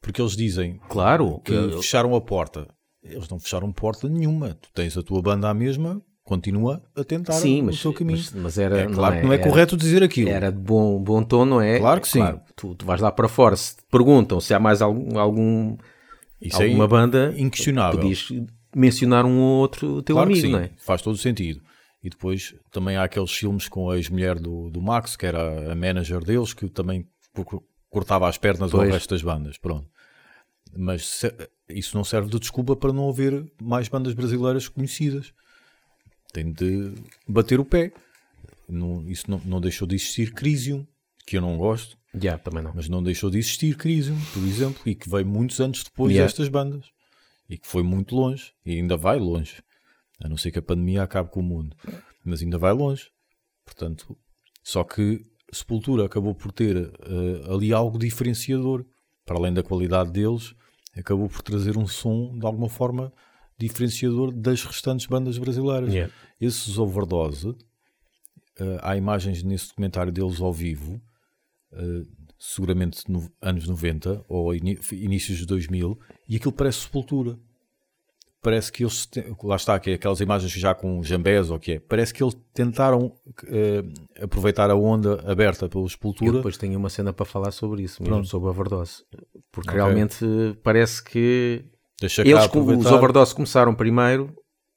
Porque 0.03 0.21
eles 0.21 0.37
dizem 0.37 0.79
Claro, 0.91 1.41
que 1.45 1.53
que- 1.53 1.77
fecharam 1.79 2.15
a 2.15 2.21
porta. 2.21 2.69
Eles 3.03 3.29
não 3.29 3.39
fecharam 3.39 3.73
porta 3.73 4.09
nenhuma. 4.09 4.55
Tu 4.61 4.69
tens 4.75 4.97
a 4.99 5.03
tua 5.03 5.23
banda 5.23 5.49
à 5.49 5.55
mesma, 5.55 6.03
continua 6.25 6.83
a 6.95 7.03
tentar 7.03 7.33
sim, 7.35 7.63
o 7.63 7.65
mas, 7.67 7.79
seu 7.81 7.93
caminho. 7.93 8.19
mas, 8.19 8.33
mas 8.33 8.59
era. 8.59 8.81
é 8.83 8.87
claro 8.87 9.17
que 9.17 9.23
não 9.25 9.33
é 9.33 9.37
era- 9.37 9.49
correto 9.49 9.77
dizer 9.77 10.03
aquilo. 10.03 10.29
Era 10.29 10.53
de 10.53 10.59
bom, 10.59 11.01
bom 11.03 11.23
tom, 11.23 11.45
não 11.45 11.61
é? 11.61 11.79
Claro 11.79 12.01
que 12.01 12.09
sim. 12.09 12.21
tu, 12.55 12.75
tu 12.75 12.85
vais 12.85 13.01
lá 13.01 13.11
para 13.11 13.29
fora, 13.29 13.57
se 13.57 13.77
te 13.77 13.83
perguntam 13.91 14.41
se 14.41 14.53
há 14.53 14.59
mais 14.61 14.83
algum, 14.83 15.19
algum 15.19 15.77
Isso 16.41 16.61
é 16.63 16.67
alguma 16.67 16.87
banda, 16.87 17.33
inquestionável. 17.37 18.01
podias 18.01 18.29
mencionar 18.75 19.25
um 19.27 19.39
ou 19.41 19.61
outro 19.61 20.03
teu 20.03 20.17
Claro 20.17 20.31
amigo, 20.31 20.49
não 20.49 20.59
é? 20.61 20.71
faz 20.79 21.01
todo 21.03 21.15
o 21.15 21.19
sentido. 21.19 21.61
E 22.03 22.11
depois 22.11 22.55
também 22.73 22.97
há 22.97 23.05
aqueles 23.05 23.31
filmes 23.33 23.69
com 23.69 23.89
a 23.91 23.97
ex-mulher 23.97 24.37
do, 24.39 24.69
do 24.71 24.81
Max, 24.83 25.15
que 25.17 25.27
era 25.27 25.71
a 25.73 25.75
manager 25.75 26.19
deles, 26.25 26.53
que 26.55 26.69
também 26.69 27.07
co- 27.45 27.63
cortava 27.91 28.29
as 28.29 28.39
pernas 28.39 28.73
ao 28.75 28.81
Pois. 28.81 28.93
resto 28.93 29.11
das 29.11 29.23
bandas. 29.23 29.57
Pronto. 29.59 29.87
Mas 30.75 31.23
isso 31.69 31.97
não 31.97 32.05
serve 32.05 32.31
de 32.31 32.39
desculpa 32.39 32.75
para 32.75 32.93
não 32.93 33.09
haver 33.09 33.45
mais 33.61 33.89
bandas 33.89 34.15
brasileiras 34.15 34.69
conhecidas. 34.69 35.33
Tem 36.33 36.51
de 36.51 36.95
bater 37.29 37.61
o 37.61 37.65
pé. 37.65 37.93
Não- 38.69 39.07
isso 39.09 39.31
não, 39.31 39.39
não 39.45 39.61
deixou 39.61 39.87
de 39.87 39.95
existir 39.97 40.33
Crisium, 40.33 40.87
que 41.27 41.37
eu 41.37 41.43
não 41.43 41.59
gosto, 41.59 41.99
Já, 42.15 42.39
também 42.39 42.63
não. 42.63 42.73
mas 42.75 42.89
não 42.89 43.03
deixou 43.03 43.29
de 43.29 43.39
existir 43.39 43.77
Crisium, 43.77 44.19
por 44.33 44.43
exemplo, 44.45 44.81
e 44.87 44.95
que 44.95 45.11
veio 45.11 45.27
muitos 45.27 45.61
anos 45.61 45.83
depois 45.85 46.11
Yeah. 46.13 46.27
destas 46.27 46.49
bandas. 46.49 46.87
E 47.51 47.59
que 47.59 47.67
foi 47.67 47.83
muito 47.83 48.15
longe, 48.17 48.53
e 48.65 48.73
ainda 48.77 48.97
vai 48.97 49.19
longe. 49.19 49.63
A 50.21 50.29
não 50.29 50.39
ser 50.39 50.51
que 50.53 50.59
a 50.59 50.63
pandemia 50.63 51.03
acabe 51.03 51.29
com 51.31 51.41
o 51.41 51.43
mundo. 51.43 51.77
Mas 52.25 52.41
ainda 52.41 52.57
vai 52.57 52.73
longe. 52.73 53.11
Portanto, 53.65 54.17
só 54.63 54.85
que 54.85 55.21
Sepultura 55.53 56.07
acabou 56.07 56.35
por 56.35 56.51
ter 56.51 56.77
eh, 56.79 57.53
ali 57.53 57.75
algo 57.75 57.99
diferenciador. 57.99 58.87
Para 59.27 59.37
além 59.37 59.53
da 59.53 59.63
qualidade 59.63 60.11
deles, 60.13 60.55
acabou 60.97 61.29
por 61.29 61.43
trazer 61.43 61.77
um 61.79 61.87
som 61.87 62.37
de 62.39 62.45
alguma 62.47 62.69
forma 62.69 63.13
diferenciador 63.59 64.33
das 64.33 64.65
restantes 64.65 65.07
bandas 65.07 65.39
brasileiras. 65.39 65.93
Yeah. 65.93 66.13
Esses 66.41 66.79
overdose, 66.79 67.55
eh, 68.59 68.79
há 68.83 68.97
imagens 68.97 69.43
nesse 69.43 69.69
documentário 69.69 70.13
deles 70.13 70.41
ao 70.41 70.53
vivo, 70.53 71.01
eh, 71.73 72.03
seguramente 72.39 73.11
no, 73.11 73.31
anos 73.41 73.69
90 73.69 74.25
ou 74.29 74.55
ini- 74.55 74.79
inícios 74.93 75.39
de 75.39 75.47
2000, 75.47 75.99
e 76.29 76.37
aquilo 76.37 76.53
parece 76.53 76.81
sepultura. 76.81 77.39
Parece 78.43 78.73
que 78.73 78.83
eles, 78.83 79.09
lá 79.45 79.55
está, 79.55 79.79
que 79.79 79.91
é 79.91 79.95
aquelas 79.95 80.19
imagens 80.19 80.51
já 80.51 80.75
com 80.75 81.01
jambés 81.03 81.49
ou 81.49 81.59
o 81.59 81.61
que 81.61 81.73
é, 81.75 81.79
parece 81.79 82.13
que 82.13 82.23
eles 82.25 82.37
tentaram 82.53 83.13
eh, 83.47 83.85
aproveitar 84.21 84.69
a 84.69 84.75
onda 84.75 85.23
aberta 85.31 85.69
pela 85.69 85.85
Eu 85.85 85.89
sepultura. 85.89 86.33
depois 86.33 86.57
tenho 86.57 86.77
uma 86.77 86.89
cena 86.91 87.13
para 87.13 87.25
falar 87.25 87.53
sobre 87.53 87.83
isso, 87.85 88.03
mesmo 88.03 88.17
Pronto. 88.17 88.29
sobre 88.29 88.49
a 88.49 88.51
overdose. 88.51 89.05
Porque 89.53 89.69
Ok. 89.71 89.81
realmente 89.81 90.25
parece 90.63 91.05
que 91.05 91.65
Deixa 92.01 92.23
eles, 92.27 92.47
com- 92.49 92.63
os 92.77 92.87
overdose 92.87 93.33
começaram 93.33 93.77
primeiro, 93.77 94.35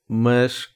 mas, 0.07 0.67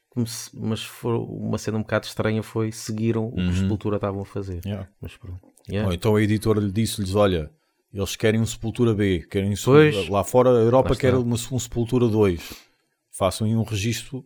mas 0.54 0.84
foi 0.84 1.14
uma 1.16 1.60
cena 1.60 1.78
um 1.78 1.82
bocado 1.82 2.08
estranha 2.08 2.42
foi 2.42 2.72
seguiram 2.72 3.28
o 3.28 3.36
que 3.36 3.42
Uhum. 3.42 3.50
os 3.50 3.60
Sepultura 3.60 3.98
estavam 3.98 4.22
a 4.24 4.26
fazer. 4.26 4.62
Yeah. 4.66 4.90
Mas 5.00 5.16
pronto. 5.16 5.40
Yeah. 5.70 5.94
Então 5.94 6.16
a 6.16 6.22
editora 6.24 6.60
lhe 6.60 6.72
disse-lhes: 6.72 7.14
Olha, 7.14 7.52
eles 7.94 8.16
querem 8.16 8.42
um 8.42 8.46
Sepultura 8.48 8.96
B, 8.96 9.28
querem 9.30 9.52
um 9.52 9.56
lá 10.12 10.24
fora 10.24 10.50
a 10.50 10.54
Europa 10.54 10.96
quer 10.96 11.14
uma, 11.14 11.36
um 11.36 11.60
Sepultura 11.60 12.08
2. 12.08 12.68
Façam 13.20 13.46
um 13.50 13.64
registro 13.64 14.24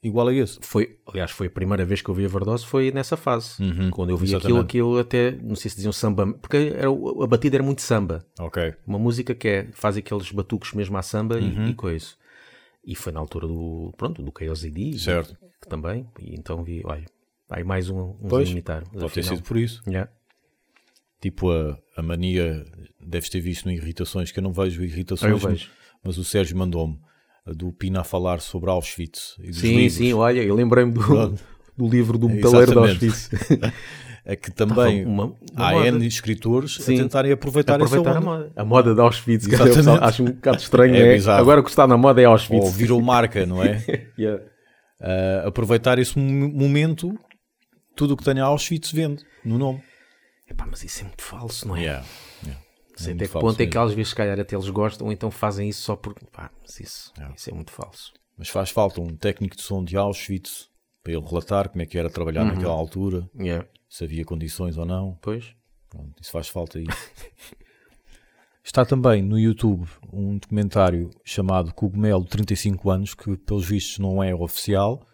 igual 0.00 0.28
a 0.28 0.32
esse. 0.32 0.56
Foi, 0.62 0.98
aliás, 1.08 1.32
foi 1.32 1.48
a 1.48 1.50
primeira 1.50 1.84
vez 1.84 2.00
que 2.00 2.08
eu 2.08 2.14
vi 2.14 2.22
a 2.22 2.28
Overdose, 2.28 2.64
foi 2.64 2.92
nessa 2.92 3.16
fase. 3.16 3.60
Uhum, 3.60 3.90
Quando 3.90 4.10
eu 4.10 4.16
vi 4.16 4.26
exatamente. 4.28 4.60
aquilo, 4.60 4.96
aquilo 4.96 4.98
até, 5.00 5.32
não 5.32 5.56
sei 5.56 5.68
se 5.68 5.76
diziam 5.78 5.92
samba, 5.92 6.32
porque 6.34 6.72
era, 6.76 6.88
a 6.88 7.26
batida 7.26 7.56
era 7.56 7.64
muito 7.64 7.82
samba. 7.82 8.24
Ok. 8.38 8.72
Uma 8.86 9.00
música 9.00 9.34
que 9.34 9.48
é, 9.48 9.68
faz 9.72 9.96
aqueles 9.96 10.30
batucos 10.30 10.72
mesmo 10.74 10.96
à 10.96 11.02
samba 11.02 11.38
Uhum. 11.38 11.66
e, 11.66 11.70
e 11.70 11.74
coisa. 11.74 12.06
E 12.86 12.94
foi 12.94 13.12
na 13.12 13.18
altura 13.18 13.48
do, 13.48 13.92
pronto, 13.96 14.22
do 14.22 14.30
KLZD. 14.30 14.96
Certo. 14.96 15.36
Que 15.60 15.68
também. 15.68 16.06
E 16.20 16.36
então 16.36 16.62
vi, 16.62 16.82
olha, 16.84 17.04
aí 17.50 17.64
mais 17.64 17.90
um, 17.90 18.10
uns 18.22 18.28
Pois, 18.28 18.48
imitar. 18.48 18.84
Mas 18.92 19.02
Pode 19.02 19.12
ter 19.14 19.20
afinal- 19.20 19.36
sido 19.38 19.44
por 19.44 19.56
isso. 19.56 19.82
Yeah. 19.88 20.08
Tipo 21.20 21.50
a, 21.50 21.76
a 21.96 22.00
mania, 22.02 22.64
deves 22.98 23.28
ter 23.28 23.40
visto 23.40 23.66
no 23.66 23.72
Irritações, 23.72 24.30
que 24.32 24.38
eu 24.38 24.42
não 24.42 24.52
vejo 24.52 24.80
Eu 24.80 24.86
Irritações, 24.86 25.42
vejo. 25.42 25.70
mas 26.02 26.16
o 26.16 26.24
Sérgio 26.24 26.56
mandou-me 26.56 26.98
do 27.46 27.72
Pina 27.72 28.00
a 28.00 28.04
falar 28.04 28.40
sobre 28.40 28.70
Auschwitz 28.70 29.36
e 29.42 29.52
Sim, 29.52 29.76
livros. 29.76 29.92
sim, 29.94 30.12
olha, 30.12 30.42
eu 30.42 30.54
lembrei-me 30.54 30.92
do, 30.92 31.34
do 31.76 31.88
livro 31.88 32.16
do 32.18 32.28
metaleiro 32.30 32.72
de. 32.72 32.78
Auschwitz. 32.78 33.30
É 34.22 34.36
que 34.36 34.50
também 34.50 35.04
Uma- 35.06 35.24
uma 35.24 35.36
há 35.56 35.72
moda. 35.72 35.88
N 35.88 36.06
escritores 36.06 36.74
Sim. 36.76 36.94
a 36.94 37.02
tentarem 37.02 37.32
aproveitar, 37.32 37.76
Aproveitar 37.76 38.10
essa 38.10 38.18
a 38.18 38.20
onda. 38.20 38.30
moda. 38.30 38.52
A 38.54 38.64
moda 38.64 38.94
de 38.94 39.00
Auschwitz, 39.00 39.46
que 39.46 39.54
acho 39.56 40.22
um 40.22 40.26
bocado 40.26 40.58
estranho. 40.58 40.94
É 40.94 41.16
É. 41.16 41.30
Agora 41.30 41.60
o 41.60 41.64
que 41.64 41.70
está 41.70 41.86
na 41.86 41.96
moda 41.96 42.20
é 42.20 42.26
Auschwitz. 42.26 42.66
Ou 42.66 42.70
virou 42.70 43.00
marca, 43.00 43.46
não 43.46 43.64
é? 43.64 43.82
Yeah. 44.18 44.42
Ah, 45.00 45.44
aproveitar 45.48 45.98
esse 45.98 46.18
mo- 46.18 46.50
momento, 46.50 47.18
tudo 47.96 48.12
o 48.12 48.16
que 48.16 48.22
tenha 48.22 48.44
Auschwitz 48.44 48.92
vende 48.92 49.24
no 49.42 49.56
nome. 49.56 49.82
Epá, 50.48 50.66
mas 50.70 50.84
isso 50.84 51.00
é 51.00 51.04
muito 51.04 51.22
falso, 51.22 51.66
não 51.66 51.74
é? 51.74 51.80
Yeah. 51.80 52.04
Não 52.92 52.98
sei 52.98 53.12
É 53.12 53.16
até 53.16 53.26
que 53.26 53.32
ponto 53.32 53.60
é 53.60 53.66
que 53.66 53.78
às 53.78 53.92
vezes, 53.92 54.10
se 54.10 54.14
calhar, 54.14 54.38
até 54.38 54.54
eles 54.56 54.68
gostam, 54.70 55.06
ou 55.06 55.12
então 55.12 55.30
fazem 55.30 55.68
isso 55.68 55.82
só 55.82 55.96
porque. 55.96 56.24
Pá, 56.26 56.50
mas 56.62 56.78
isso, 56.80 57.12
Yeah. 57.16 57.34
isso 57.36 57.50
é 57.50 57.54
muito 57.54 57.70
falso. 57.70 58.12
Mas 58.36 58.48
faz 58.48 58.70
falta 58.70 59.00
um 59.00 59.14
técnico 59.16 59.56
de 59.56 59.62
som 59.62 59.84
de 59.84 59.96
Auschwitz 59.96 60.68
para 61.02 61.12
ele 61.12 61.24
relatar 61.26 61.68
como 61.68 61.82
é 61.82 61.86
que 61.86 61.96
era 61.98 62.10
trabalhar 62.10 62.42
Uhum. 62.42 62.54
naquela 62.54 62.74
altura, 62.74 63.28
Yeah. 63.38 63.66
se 63.88 64.04
havia 64.04 64.24
condições 64.24 64.76
ou 64.78 64.84
não. 64.84 65.18
Pois. 65.22 65.54
Pronto, 65.88 66.12
isso 66.20 66.30
faz 66.30 66.48
falta 66.48 66.78
aí. 66.78 66.86
Está 68.62 68.84
também 68.84 69.22
no 69.22 69.38
YouTube 69.38 69.88
um 70.12 70.36
documentário 70.38 71.10
chamado 71.24 71.72
Cogumelo 71.74 72.24
35 72.24 72.90
anos, 72.90 73.14
que 73.14 73.36
pelos 73.38 73.66
vistos 73.66 73.98
não 73.98 74.22
é 74.22 74.34
oficial, 74.34 75.04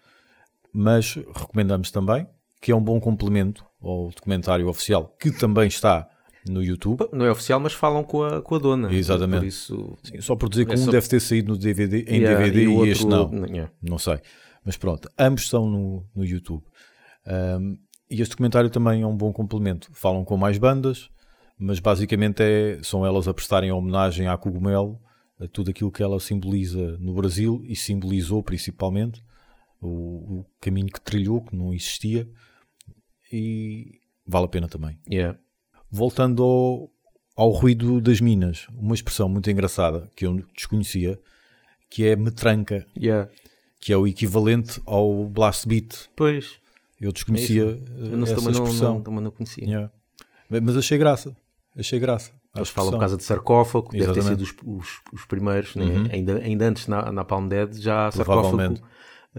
mas 0.73 1.14
recomendamos 1.14 1.90
também, 1.90 2.26
que 2.61 2.73
é 2.73 2.76
um 2.76 2.83
bom 2.83 3.00
complemento 3.00 3.64
ao 3.80 4.09
documentário 4.11 4.68
oficial, 4.68 5.09
que 5.18 5.30
também 5.30 5.68
está 5.68 6.09
no 6.49 6.62
YouTube. 6.62 7.09
Não 7.12 7.25
é 7.26 7.31
oficial, 7.31 7.59
mas 7.61 7.73
falam 7.73 8.03
com 8.05 8.23
a, 8.23 8.41
com 8.43 8.55
a 8.55 8.59
dona. 8.59 8.93
Exatamente. 8.93 9.41
Por 9.41 9.47
isso. 9.47 9.99
Sim, 10.03 10.21
só 10.21 10.35
por 10.37 10.49
dizer 10.49 10.65
que 10.67 10.73
É 10.73 10.75
um 10.75 10.85
só- 10.85 10.91
deve 10.91 11.09
ter 11.09 11.21
saído 11.21 11.53
no 11.53 11.59
DVD, 11.59 12.03
em 12.09 12.21
Yeah, 12.21 12.38
DVD 12.38 12.62
e, 12.65 12.67
o 12.69 12.75
outro- 12.75 12.91
este 12.91 13.07
não. 13.07 13.33
Yeah. 13.47 13.73
Não 13.83 13.99
sei. 13.99 14.19
Mas 14.65 14.76
pronto, 14.76 15.09
ambos 15.19 15.43
estão 15.43 15.69
no, 15.69 16.05
no 16.15 16.25
YouTube. 16.25 16.62
Um, 17.26 17.76
e 18.11 18.21
este 18.21 18.31
documentário 18.31 18.71
também 18.71 19.03
é 19.03 19.07
um 19.07 19.17
bom 19.17 19.33
complemento. 19.33 19.88
Falam 19.93 20.25
com 20.25 20.37
mais 20.37 20.59
bandas, 20.59 21.09
mas 21.59 21.79
basicamente 21.81 22.41
é, 22.43 22.79
são 22.83 23.05
elas 23.07 23.26
a 23.29 23.35
prestarem 23.35 23.71
homenagem 23.73 24.26
à 24.29 24.37
Cogumelo, 24.37 25.00
a 25.41 25.47
tudo 25.49 25.71
aquilo 25.71 25.91
que 25.93 26.03
ela 26.03 26.19
simboliza 26.21 26.97
no 26.99 27.15
Brasil 27.15 27.62
e 27.65 27.75
simbolizou 27.76 28.43
principalmente 28.43 29.23
o, 29.81 30.41
o 30.41 30.47
caminho 30.61 30.87
que 30.88 31.00
trilhou, 31.00 31.43
que 31.45 31.55
não 31.55 31.75
existia, 31.75 32.29
e 33.33 34.00
vale 34.26 34.47
a 34.47 34.49
pena 34.49 34.69
também. 34.69 34.99
Yeah. 35.11 35.38
Voltando 35.90 36.43
ao, 36.43 36.90
ao 37.37 37.50
ruído 37.50 38.00
das 38.00 38.21
minas, 38.21 38.66
uma 38.76 38.95
expressão 38.95 39.28
muito 39.28 39.50
engraçada 39.50 40.09
que 40.16 40.26
eu 40.26 40.43
desconhecia, 40.55 41.19
que 41.88 42.07
é 42.07 42.16
metranca, 42.16 42.85
Yeah. 42.97 43.31
que 43.81 43.93
é 43.93 43.97
o 43.97 44.07
equivalente 44.07 44.81
ao 44.85 45.25
blast 45.26 45.66
beat. 45.69 46.09
Pois, 46.16 46.59
Eu 47.00 47.12
desconhecia 47.12 47.62
eu 47.62 47.71
eh, 47.71 48.16
não, 48.16 48.25
essa 48.25 48.35
expressão. 48.50 48.95
não, 48.95 49.02
também 49.02 49.21
não 49.21 49.31
conhecia. 49.31 49.64
Yeah. 49.64 49.90
Mas 50.49 50.76
achei 50.76 50.99
graça, 50.99 51.37
achei 51.76 51.99
graça. 51.99 52.33
Eles 52.55 52.71
falam 52.71 52.93
por 52.93 53.00
causa 53.00 53.16
de 53.19 53.23
sarcófago, 53.23 53.93
deve 53.93 54.12
ter 54.14 54.23
sido 54.23 54.43
Exatamente. 54.43 54.64
os, 54.64 54.88
os, 55.12 55.21
os 55.21 55.26
primeiros, 55.26 55.75
né? 55.76 55.85
Uhum. 55.85 56.09
ainda, 56.11 56.38
ainda 56.38 56.64
antes 56.69 56.87
na, 56.87 57.12
na 57.12 57.23
Palm 57.23 57.47
Dead 57.49 57.75
já 57.75 58.11
sarcófago 58.11 58.78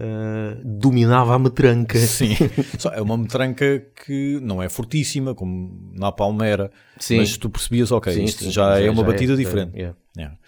Eh, 0.00 0.60
dominava 0.64 1.34
a 1.34 1.38
metranca. 1.40 1.98
Sim, 1.98 2.36
é 2.94 3.02
uma 3.02 3.16
metranca 3.18 3.80
que 4.06 4.38
não 4.40 4.62
é 4.62 4.68
fortíssima, 4.68 5.34
como 5.34 5.92
na 5.92 6.12
Palmeira, 6.12 6.70
Sim. 7.00 7.16
mas 7.16 7.36
tu 7.36 7.50
percebias, 7.50 7.90
ok, 7.90 8.12
Sim, 8.12 8.22
isto 8.22 8.44
sim, 8.44 8.50
já, 8.52 8.78
é 8.78 8.88
uma 8.88 9.02
batida 9.02 9.32
já 9.32 9.36
diferente. 9.36 9.76
yeah. 9.76 9.96
Yeah. 10.16 10.38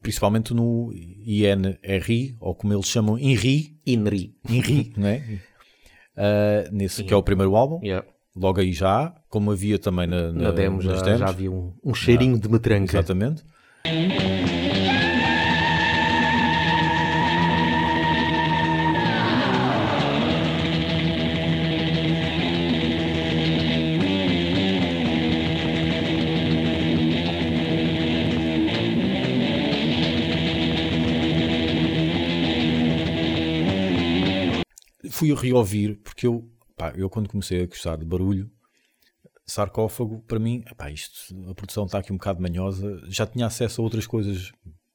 Principalmente 0.00 0.54
no 0.54 0.90
INRI, 0.94 2.36
ou 2.40 2.54
como 2.54 2.72
eles 2.72 2.86
chamam, 2.86 3.18
INRI, 3.18 3.76
Inri. 3.86 4.34
INRI, 4.48 4.92
não 4.96 5.08
é? 5.08 5.22
Ah, 6.16 6.68
nesse 6.72 7.04
que 7.04 7.12
é 7.12 7.16
o 7.16 7.22
primeiro 7.22 7.54
álbum, 7.56 7.80
Yeah. 7.84 8.06
logo 8.34 8.60
aí 8.60 8.72
já 8.72 9.14
como 9.28 9.50
havia 9.52 9.78
também 9.78 10.06
na, 10.06 10.32
Na 10.32 10.50
demo 10.52 10.80
já, 10.80 10.92
nas 10.92 11.02
demos. 11.02 11.20
já 11.20 11.28
havia 11.28 11.50
um, 11.50 11.74
um 11.84 11.92
cheirinho 11.92 12.38
de 12.38 12.48
metranca. 12.48 12.96
Exatamente. 12.96 13.42
Fui 35.20 35.32
a 35.32 35.34
reouvir, 35.34 35.96
porque 35.96 36.26
eu, 36.26 36.50
pá, 36.74 36.94
eu 36.96 37.10
quando 37.10 37.28
comecei 37.28 37.62
a 37.62 37.66
gostar 37.66 37.96
de 37.96 38.06
barulho, 38.06 38.50
sarcófago, 39.44 40.22
para 40.22 40.38
mim, 40.38 40.64
epá, 40.66 40.90
isto, 40.90 41.38
a 41.46 41.54
produção 41.54 41.84
está 41.84 41.98
aqui 41.98 42.10
um 42.10 42.16
bocado 42.16 42.40
manhosa, 42.40 43.02
já 43.06 43.26
tinha 43.26 43.44
acesso 43.44 43.82
a 43.82 43.84
outras 43.84 44.06
coisas 44.06 44.50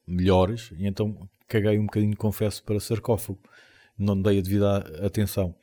melhores, 0.08 0.72
e 0.80 0.88
então 0.88 1.30
caguei 1.48 1.78
um 1.78 1.86
bocadinho, 1.86 2.18
confesso, 2.18 2.64
para 2.64 2.80
sarcófago. 2.80 3.40
Não 3.96 4.20
dei 4.20 4.40
a 4.40 4.42
devida 4.42 4.78
atenção. 5.06 5.56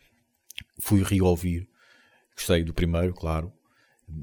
Fui 0.78 1.02
reouvir, 1.02 1.68
gostei 2.36 2.62
do 2.62 2.72
primeiro, 2.72 3.12
claro, 3.14 3.52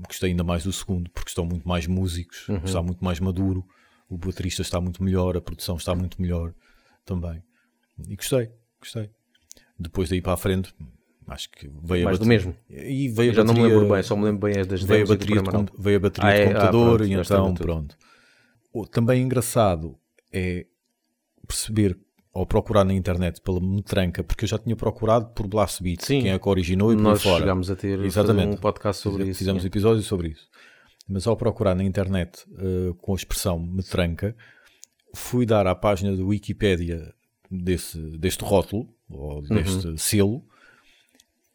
gostei 0.07 0.29
ainda 0.29 0.45
mais 0.45 0.63
do 0.63 0.71
segundo, 0.71 1.09
porque 1.09 1.31
estão 1.31 1.43
muito 1.43 1.67
mais 1.67 1.85
músicos, 1.85 2.47
está 2.63 2.81
muito 2.81 3.03
mais 3.03 3.19
maduro, 3.19 3.67
o 4.07 4.17
baterista 4.17 4.61
está 4.61 4.79
muito 4.79 5.03
melhor, 5.03 5.35
a 5.35 5.41
produção 5.41 5.75
está 5.75 5.93
muito 5.93 6.21
melhor 6.21 6.55
também. 7.03 7.43
E 8.07 8.15
gostei, 8.15 8.49
gostei. 8.79 9.09
Depois 9.79 10.09
daí 10.09 10.21
para 10.21 10.33
a 10.33 10.37
frente, 10.37 10.73
acho 11.27 11.49
que 11.51 11.69
veio 11.83 12.03
a 12.03 12.05
Mais 12.05 12.19
do 12.19 12.25
bateria- 12.25 12.27
mesmo. 12.27 12.55
E 12.69 13.07
veio 13.09 13.31
a 13.31 13.33
já 13.35 13.43
não 13.43 13.53
me 13.53 13.59
bateria- 13.61 13.79
lembro 13.79 13.93
bem, 13.95 14.03
só 14.03 14.15
me 14.15 14.23
lembro 14.25 14.47
bem 14.49 14.59
as 14.59 14.67
das 14.67 14.81
veio 14.83 15.01
a 15.01 15.05
do 15.05 15.09
bateria, 15.09 15.41
de, 15.41 15.71
veio 15.81 15.97
a 15.97 15.99
bateria 15.99 16.29
Ah, 16.29 16.33
de 16.33 16.39
é? 16.39 16.43
Ah, 16.43 16.47
computador 16.47 16.97
pronto, 16.97 17.09
e 17.09 17.13
então 17.13 17.53
pronto. 17.53 17.97
O- 18.73 18.85
também 18.87 19.21
engraçado 19.23 19.95
é 20.33 20.65
perceber 21.47 21.97
ou 22.31 22.45
procurar 22.45 22.83
na 22.83 22.93
internet 22.93 23.41
pela 23.41 23.59
metranca, 23.59 24.23
porque 24.23 24.45
eu 24.45 24.49
já 24.49 24.57
tinha 24.57 24.75
procurado 24.75 25.27
por 25.33 25.47
Blast 25.47 25.81
Beat, 25.81 26.01
Sim. 26.03 26.21
quem 26.21 26.31
é 26.31 26.37
que 26.39 26.47
originou 26.49 26.93
e 26.93 26.95
por 26.95 27.01
Nós 27.01 27.23
fora. 27.23 27.39
chegámos 27.39 27.71
a 27.71 27.75
ter 27.75 27.99
Exatamente. 28.03 28.55
um 28.55 28.57
podcast 28.57 29.01
sobre 29.01 29.19
Fize- 29.19 29.31
isso. 29.31 29.37
Fizemos 29.39 29.65
episódios 29.65 30.05
sobre 30.05 30.29
isso. 30.29 30.47
Mas 31.07 31.25
ao 31.25 31.35
procurar 31.35 31.73
na 31.73 31.83
internet 31.83 32.45
eh, 32.57 32.93
com 32.99 33.13
a 33.13 33.15
expressão 33.15 33.57
metranca, 33.59 34.35
fui 35.15 35.43
dar 35.45 35.65
à 35.65 35.73
página 35.73 36.15
do 36.15 36.27
Wikipédia 36.27 37.11
desse, 37.49 37.97
deste 38.19 38.43
rótulo, 38.43 38.87
ou 39.09 39.41
deste 39.41 39.87
Uhum. 39.87 39.97
selo, 39.97 40.45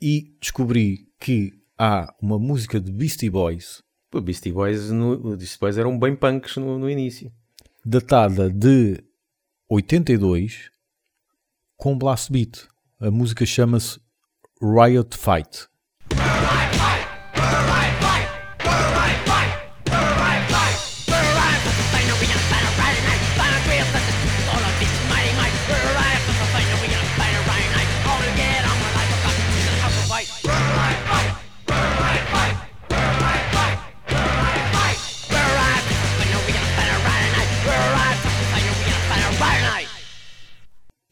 e 0.01 0.35
descobri 0.41 1.09
que 1.21 1.53
há 1.79 2.13
uma 2.21 2.39
música 2.39 2.81
de 2.81 2.91
Beastie 2.93 3.31
Boys 3.31 3.83
O 4.13 4.21
Beastie 4.21 4.53
Boys, 4.53 4.91
no, 4.91 5.37
Beastie 5.37 5.59
Boys 5.59 5.77
eram 5.79 5.99
bem 5.99 6.15
punks 6.15 6.57
no, 6.57 6.79
no 6.79 6.89
início. 6.91 7.33
datada 7.85 8.51
de 8.51 9.03
82 9.69 10.71
com 11.77 11.97
blast 11.99 12.31
beat. 12.31 12.67
A 13.01 13.11
música 13.11 13.45
chama-se 13.45 13.99
Riot 14.63 15.17
Fight. 15.17 15.69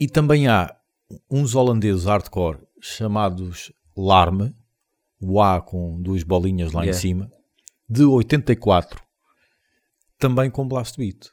E 0.03 0.09
também 0.09 0.49
há 0.49 0.75
uns 1.31 1.55
holandeses 1.55 2.07
hardcore 2.07 2.59
chamados 2.81 3.73
Larme, 3.97 4.53
o 5.21 5.41
A 5.41 5.61
com 5.61 6.03
duas 6.03 6.25
bolinhas 6.25 6.73
lá 6.73 6.81
em 6.83 6.87
Yeah. 6.87 7.01
cima, 7.01 7.31
de 7.89 8.03
84, 8.03 9.01
também 10.19 10.51
com 10.51 10.67
blast 10.67 10.97
beat. 10.99 11.31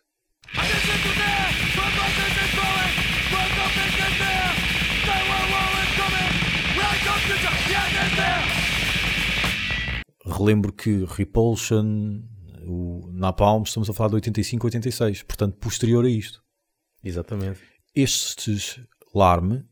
Relembro 10.27 10.71
que 10.71 11.05
Repulsion, 11.05 12.21
o 12.67 13.09
Napalm, 13.13 13.63
estamos 13.63 13.89
a 13.89 13.93
falar 13.93 14.09
de 14.09 14.15
85, 14.17 14.67
86, 14.67 15.23
portanto 15.23 15.57
posterior 15.57 16.05
a 16.05 16.09
isto. 16.09 16.43
Exatamente. 17.03 17.68
Estes 17.95 18.79
Larme, 19.13 19.65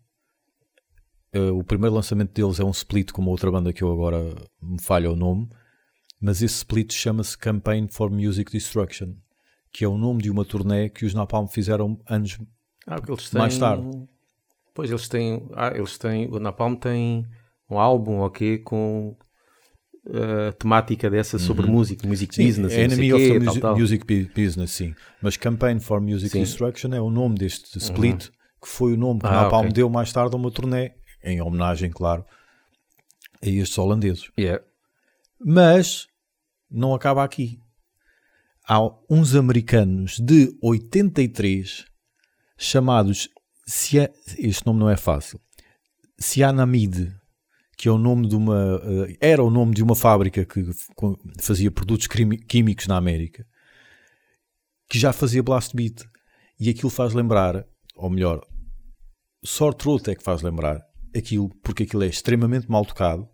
eh, 1.32 1.52
o 1.52 1.64
primeiro 1.64 1.96
lançamento 1.96 2.34
deles 2.34 2.60
é 2.60 2.64
um 2.64 2.72
split 2.72 3.12
com 3.12 3.22
uma 3.22 3.32
outra 3.32 3.52
banda 3.52 3.72
que 3.72 3.84
eu 3.84 3.92
agora 3.92 4.36
me 4.62 4.82
falha 4.82 5.12
o 5.12 5.16
nome, 5.16 5.48
mas 6.20 6.42
esse 6.42 6.56
split 6.56 6.94
chama-se 6.94 7.38
Campaign 7.38 7.88
for 7.88 8.10
Music 8.10 8.52
Destruction, 8.52 9.14
que 9.72 9.86
é 9.86 9.88
o 9.88 9.98
nome 9.98 10.22
de 10.24 10.32
uma 10.32 10.44
turnê 10.44 10.90
que 10.90 11.06
os 11.06 11.14
Napalm 11.14 11.48
fizeram 11.48 12.00
anos. 12.08 12.40
Ah, 12.88 13.00
têm... 13.00 13.16
Mais 13.34 13.58
tarde. 13.58 14.08
Pois, 14.74 14.90
eles 14.90 15.08
têm... 15.08 15.48
Ah, 15.54 15.72
eles 15.76 15.98
têm... 15.98 16.28
O 16.28 16.40
Napalm 16.40 16.76
tem 16.76 17.28
um 17.70 17.78
álbum, 17.78 18.20
ok, 18.20 18.60
com 18.60 19.16
a 20.10 20.52
temática 20.54 21.10
dessa 21.10 21.38
sobre 21.38 21.68
música, 21.68 22.08
music 22.08 22.38
business, 22.38 22.58
e 22.58 22.62
não 22.62 22.70
sei 22.70 22.84
Enemy 22.84 23.14
of 23.14 23.24
quê, 23.24 23.28
the 23.28 23.40
tal, 23.40 23.46
Music, 23.46 23.62
tal. 23.62 23.78
music 23.78 24.06
Bu- 24.06 24.42
Business, 24.42 24.72
sim. 24.72 24.96
Mas 25.22 25.36
Campaign 25.38 25.80
for 25.80 26.00
Music 26.02 26.30
Sim. 26.30 26.38
Uhum. 26.40 26.44
Destruction 26.46 26.94
é 26.94 27.02
o 27.02 27.10
nome 27.10 27.36
deste 27.36 27.78
split, 27.78 28.30
que 28.62 28.68
foi 28.68 28.94
o 28.94 28.98
nome 28.98 29.20
que 29.20 29.28
Ah, 29.28 29.44
Napalm 29.44 29.64
ok. 29.66 29.74
deu 29.74 29.90
mais 29.90 30.12
tarde 30.14 30.34
a 30.36 30.38
uma 30.38 30.50
turnê, 30.52 30.92
em 31.24 31.42
homenagem, 31.42 31.90
claro, 31.92 32.24
a 33.44 33.48
estes 33.48 33.78
holandeses. 33.78 34.30
Yeah. 34.40 34.64
Mas 35.40 36.08
não 36.72 36.94
acaba 36.94 37.24
aqui. 37.24 37.60
Há 38.68 38.80
uns 39.10 39.36
americanos 39.36 40.18
de 40.20 40.58
83 40.62 41.86
chamados 42.58 43.30
este 44.38 44.66
nome 44.66 44.80
não 44.80 44.90
é 44.90 44.96
fácil. 44.98 45.40
Cyanamide, 46.20 47.14
que 47.78 47.88
é 47.88 47.92
o 47.92 47.98
nome 47.98 48.28
de 48.28 48.36
uma 48.36 48.82
eh, 48.84 49.18
era 49.22 49.44
o 49.44 49.52
nome 49.52 49.74
de 49.74 49.84
uma 49.84 49.96
fábrica 49.96 50.44
que 50.44 50.66
fazia 51.40 51.70
produtos 51.70 52.08
químicos 52.48 52.88
na 52.88 52.98
América, 52.98 53.46
que 54.90 54.98
já 54.98 55.14
fazia 55.14 55.44
blast 55.44 55.76
beat. 55.76 56.04
E 56.60 56.70
aquilo 56.70 56.90
faz 56.90 57.14
lembrar, 57.14 57.64
ou 57.96 58.10
melhor, 58.10 58.42
Sore 59.44 59.76
Throat 59.76 60.10
é 60.10 60.16
que 60.16 60.24
faz 60.24 60.42
lembrar 60.42 60.82
aquilo, 61.16 61.50
porque 61.64 61.84
aquilo 61.84 62.04
é 62.04 62.08
extremamente 62.08 62.70
mal 62.70 62.84
tocado 62.84 63.30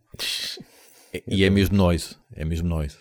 e 1.26 1.44
é 1.46 1.50
mesmo 1.50 1.78
noise. 1.78 2.16
É 2.36 2.44
mesmo 2.44 2.68
noise. 2.68 2.98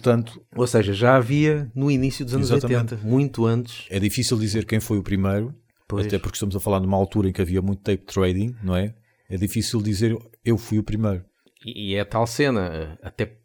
Portanto, 0.00 0.40
Ou 0.54 0.66
seja, 0.66 0.92
já 0.92 1.16
havia 1.16 1.70
no 1.74 1.90
início 1.90 2.24
dos 2.24 2.34
anos 2.34 2.50
Exatamente. 2.50 2.94
80, 2.94 3.08
muito 3.08 3.46
antes. 3.46 3.86
é 3.90 3.98
difícil 3.98 4.38
dizer 4.38 4.64
quem 4.66 4.78
foi 4.80 4.98
o 4.98 5.02
primeiro, 5.02 5.54
Pois. 5.88 6.06
até 6.06 6.18
porque 6.18 6.36
estamos 6.36 6.54
a 6.56 6.60
falar 6.60 6.80
numa 6.80 6.96
altura 6.96 7.28
em 7.28 7.32
que 7.32 7.40
havia 7.42 7.62
muito 7.62 7.80
tape 7.82 8.04
trading, 8.04 8.54
não 8.62 8.76
é? 8.76 8.94
É 9.28 9.36
difícil 9.36 9.80
dizer 9.82 10.16
eu 10.44 10.56
fui 10.58 10.78
o 10.78 10.82
primeiro. 10.82 11.24
E, 11.64 11.92
e 11.92 11.94
é 11.96 12.04
tal 12.04 12.26
cena, 12.26 12.98
até 13.02 13.36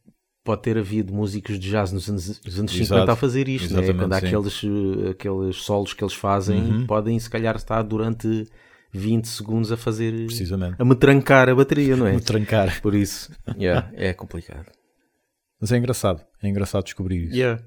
pode 0.44 0.62
ter 0.64 0.78
havido 0.78 1.14
músicos 1.14 1.60
de 1.60 1.70
jazz 1.70 1.92
nos 1.92 2.10
anos, 2.10 2.42
nos 2.44 2.60
anos 2.60 2.72
Exato. 2.74 2.86
50 3.02 3.12
a 3.12 3.16
fazer 3.16 3.48
isto, 3.48 3.74
né? 3.74 3.94
Quando 3.94 4.14
há 4.14 4.20
sim. 4.20 4.28
aqueles, 4.28 4.62
aqueles 5.12 5.56
solos 5.58 5.94
que 5.94 6.04
eles 6.04 6.14
fazem, 6.16 6.60
Uhum. 6.62 6.86
podem 6.88 7.18
se 7.20 7.30
calhar 7.30 7.56
estar 7.56 7.82
durante 7.84 8.48
20 8.92 9.26
segundos 9.28 9.72
a 9.72 9.78
fazer, 9.78 10.12
Precisamente. 10.26 10.76
a 10.80 10.84
me 10.84 10.96
trancar 10.96 11.48
a 11.48 11.56
bateria, 11.56 11.96
não 11.96 12.06
é? 12.08 12.14
Me 12.18 12.22
trancar. 12.22 12.82
Por 12.82 12.94
isso, 12.96 13.32
yeah, 13.58 13.90
é 13.94 14.14
complicado. 14.14 14.66
Mas 15.62 15.72
é 15.72 15.78
engraçado. 15.78 16.22
É 16.42 16.48
engraçado 16.50 16.84
descobrir 16.84 17.26
isso. 17.26 17.36
Yeah. 17.36 17.62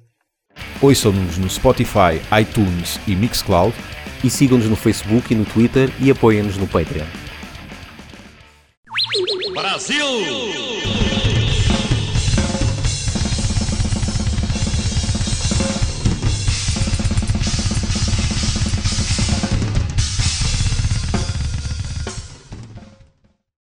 Ouçam-nos 0.82 1.38
no 1.38 1.48
Spotify, 1.48 2.20
iTunes 2.40 2.98
e 3.06 3.14
Mixcloud. 3.14 3.74
E 4.24 4.28
sigam-nos 4.28 4.68
no 4.68 4.76
Facebook 4.76 5.32
e 5.32 5.36
no 5.36 5.44
Twitter 5.44 5.90
e 6.00 6.10
apoiem-nos 6.10 6.56
no 6.56 6.66
Patreon. 6.66 7.06
Brasil! 9.54 10.73